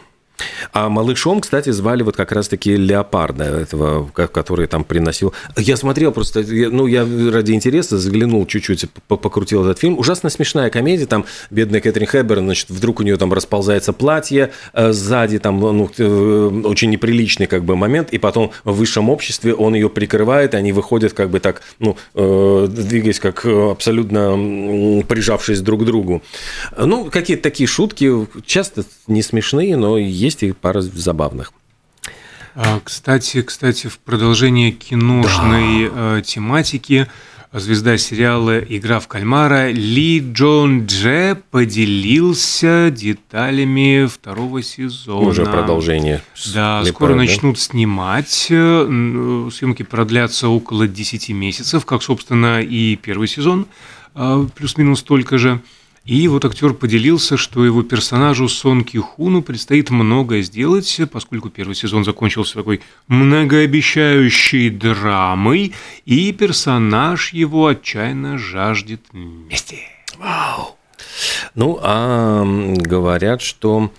А 0.72 0.88
малышом, 0.88 1.40
кстати, 1.40 1.70
звали 1.70 2.02
вот 2.02 2.16
как 2.16 2.32
раз-таки 2.32 2.76
Леопарда, 2.76 3.44
этого, 3.44 4.08
который 4.08 4.66
там 4.66 4.84
приносил. 4.84 5.32
Я 5.56 5.76
смотрел 5.76 6.12
просто, 6.12 6.42
ну, 6.42 6.86
я 6.86 7.06
ради 7.30 7.52
интереса 7.52 7.98
заглянул 7.98 8.46
чуть-чуть, 8.46 8.86
покрутил 9.06 9.64
этот 9.64 9.78
фильм. 9.78 9.98
Ужасно 9.98 10.30
смешная 10.30 10.70
комедия, 10.70 11.06
там 11.06 11.24
бедная 11.50 11.80
Кэтрин 11.80 12.06
Хэбберн, 12.06 12.44
значит, 12.44 12.70
вдруг 12.70 13.00
у 13.00 13.02
нее 13.02 13.16
там 13.16 13.32
расползается 13.32 13.92
платье, 13.92 14.50
э, 14.72 14.92
сзади 14.92 15.38
там 15.38 15.60
ну, 15.60 15.90
э, 15.96 16.62
очень 16.64 16.90
неприличный 16.90 17.46
как 17.46 17.64
бы 17.64 17.76
момент, 17.76 18.10
и 18.12 18.18
потом 18.18 18.50
в 18.64 18.74
высшем 18.74 19.10
обществе 19.10 19.54
он 19.54 19.74
ее 19.74 19.88
прикрывает, 19.88 20.54
и 20.54 20.56
они 20.56 20.72
выходят 20.72 21.12
как 21.12 21.30
бы 21.30 21.40
так, 21.40 21.62
ну, 21.78 21.96
э, 22.14 22.66
двигаясь 22.68 23.20
как 23.20 23.44
абсолютно 23.44 25.02
прижавшись 25.08 25.60
друг 25.60 25.82
к 25.82 25.84
другу. 25.84 26.22
Ну, 26.76 27.10
какие-то 27.10 27.42
такие 27.42 27.66
шутки, 27.66 28.10
часто 28.46 28.84
не 29.06 29.22
смешные, 29.22 29.76
но 29.76 29.98
есть 30.24 30.42
и 30.42 30.52
пара 30.52 30.80
забавных. 30.80 31.52
А, 32.56 32.80
кстати, 32.82 33.42
кстати, 33.42 33.88
в 33.88 33.98
продолжение 33.98 34.70
киношной 34.70 35.90
да. 35.90 36.18
Э, 36.18 36.22
тематики 36.24 37.08
звезда 37.52 37.98
сериала 37.98 38.58
«Игра 38.58 39.00
в 39.00 39.08
кальмара» 39.08 39.70
Ли 39.70 40.20
Джон 40.20 40.86
Дже 40.86 41.40
поделился 41.50 42.90
деталями 42.90 44.06
второго 44.06 44.62
сезона. 44.62 45.28
Уже 45.28 45.44
продолжение. 45.44 46.22
Да, 46.52 46.80
Лепар, 46.80 46.92
скоро 46.94 47.10
да? 47.10 47.16
начнут 47.16 47.58
снимать. 47.58 48.46
Э, 48.50 49.48
съемки 49.52 49.82
продлятся 49.82 50.48
около 50.48 50.86
10 50.86 51.30
месяцев, 51.30 51.84
как, 51.84 52.02
собственно, 52.04 52.60
и 52.62 52.94
первый 52.96 53.26
сезон, 53.26 53.66
э, 54.14 54.46
плюс-минус 54.54 55.00
столько 55.00 55.38
же. 55.38 55.60
И 56.04 56.28
вот 56.28 56.44
актер 56.44 56.74
поделился, 56.74 57.38
что 57.38 57.64
его 57.64 57.82
персонажу 57.82 58.46
Сон 58.46 58.84
Ки 58.84 58.98
Хуну 58.98 59.40
предстоит 59.40 59.88
многое 59.88 60.42
сделать, 60.42 61.00
поскольку 61.10 61.48
первый 61.48 61.74
сезон 61.74 62.04
закончился 62.04 62.54
такой 62.56 62.82
многообещающей 63.08 64.68
драмой, 64.68 65.72
и 66.04 66.32
персонаж 66.32 67.32
его 67.32 67.68
отчаянно 67.68 68.36
жаждет 68.36 69.00
мести. 69.12 69.78
Вау! 70.18 70.76
Ну, 71.54 71.78
а 71.80 72.44
говорят, 72.44 73.40
что 73.40 73.90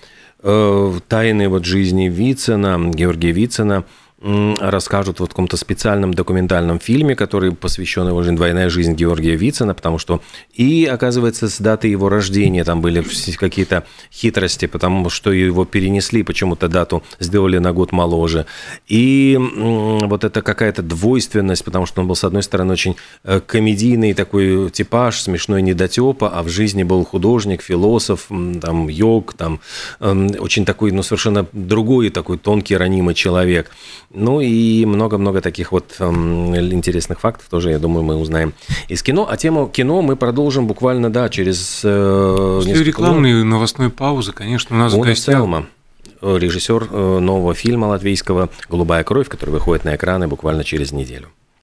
э, 0.43 0.99
тайны 1.07 1.49
вот 1.49 1.65
жизни 1.65 2.07
Вицина, 2.07 2.91
Георгия 2.93 3.31
Вицина– 3.31 3.83
расскажут 4.21 5.19
в 5.19 5.27
каком-то 5.27 5.57
специальном 5.57 6.13
документальном 6.13 6.79
фильме, 6.79 7.15
который 7.15 7.51
посвящен 7.51 8.07
его 8.07 8.23
жизни, 8.23 8.37
двойная 8.37 8.69
жизнь 8.69 8.93
Георгия 8.93 9.35
Вицина, 9.35 9.73
потому 9.73 9.97
что 9.97 10.21
и, 10.53 10.85
оказывается, 10.85 11.49
с 11.49 11.59
даты 11.59 11.89
его 11.89 12.07
рождения 12.07 12.63
там 12.63 12.81
были 12.81 13.03
какие-то 13.37 13.83
хитрости, 14.11 14.67
потому 14.67 15.09
что 15.09 15.31
его 15.31 15.65
перенесли, 15.65 16.23
почему-то 16.23 16.69
дату 16.69 17.03
сделали 17.19 17.57
на 17.57 17.73
год 17.73 17.91
моложе. 17.91 18.45
И 18.87 19.37
вот 19.37 20.23
это 20.23 20.41
какая-то 20.41 20.81
двойственность, 20.81 21.65
потому 21.65 21.85
что 21.85 22.01
он 22.01 22.07
был, 22.07 22.15
с 22.15 22.23
одной 22.23 22.43
стороны, 22.43 22.71
очень 22.71 22.95
э, 23.25 23.41
комедийный 23.45 24.13
такой 24.13 24.69
типаж, 24.69 25.19
смешной 25.19 25.61
недотепа, 25.61 26.29
а 26.29 26.41
в 26.41 26.47
жизни 26.47 26.83
был 26.83 27.03
художник, 27.03 27.61
философ, 27.61 28.27
там, 28.61 28.87
йог, 28.87 29.33
там, 29.33 29.59
эм, 29.99 30.31
очень 30.39 30.63
такой, 30.65 30.91
ну, 30.91 31.03
совершенно 31.03 31.45
другой 31.51 32.09
такой 32.09 32.37
тонкий, 32.37 32.77
ранимый 32.77 33.13
человек. 33.13 33.71
Ну 34.15 34.39
и 34.39 34.85
много-много 34.85 35.41
таких 35.41 35.71
вот 35.71 35.95
эм, 35.99 36.55
интересных 36.55 37.19
фактов 37.19 37.47
тоже, 37.49 37.71
я 37.71 37.79
думаю, 37.79 38.03
мы 38.03 38.15
узнаем 38.15 38.53
из 38.87 39.03
кино. 39.03 39.27
А 39.29 39.35
тему 39.37 39.67
кино 39.67 40.01
мы 40.01 40.15
продолжим 40.15 40.67
буквально, 40.67 41.11
да, 41.11 41.29
через 41.29 41.81
э, 41.83 42.61
После 42.63 42.83
рекламной 42.83 43.33
минут. 43.33 43.45
новостной 43.45 43.89
паузы, 43.89 44.31
конечно, 44.31 44.75
у 44.75 44.79
нас 44.79 44.93
Уна 44.93 45.03
в 45.03 45.05
гостях... 45.05 45.35
Селма, 45.35 45.67
режиссер 46.21 46.87
э, 46.89 47.19
нового 47.19 47.53
фильма 47.53 47.85
латвийского 47.85 48.49
«Голубая 48.69 49.03
кровь», 49.03 49.27
который 49.27 49.51
выходит 49.51 49.83
на 49.83 49.95
экраны 49.95 50.27
буквально 50.27 50.63
через 50.63 50.91
неделю. 50.91 51.27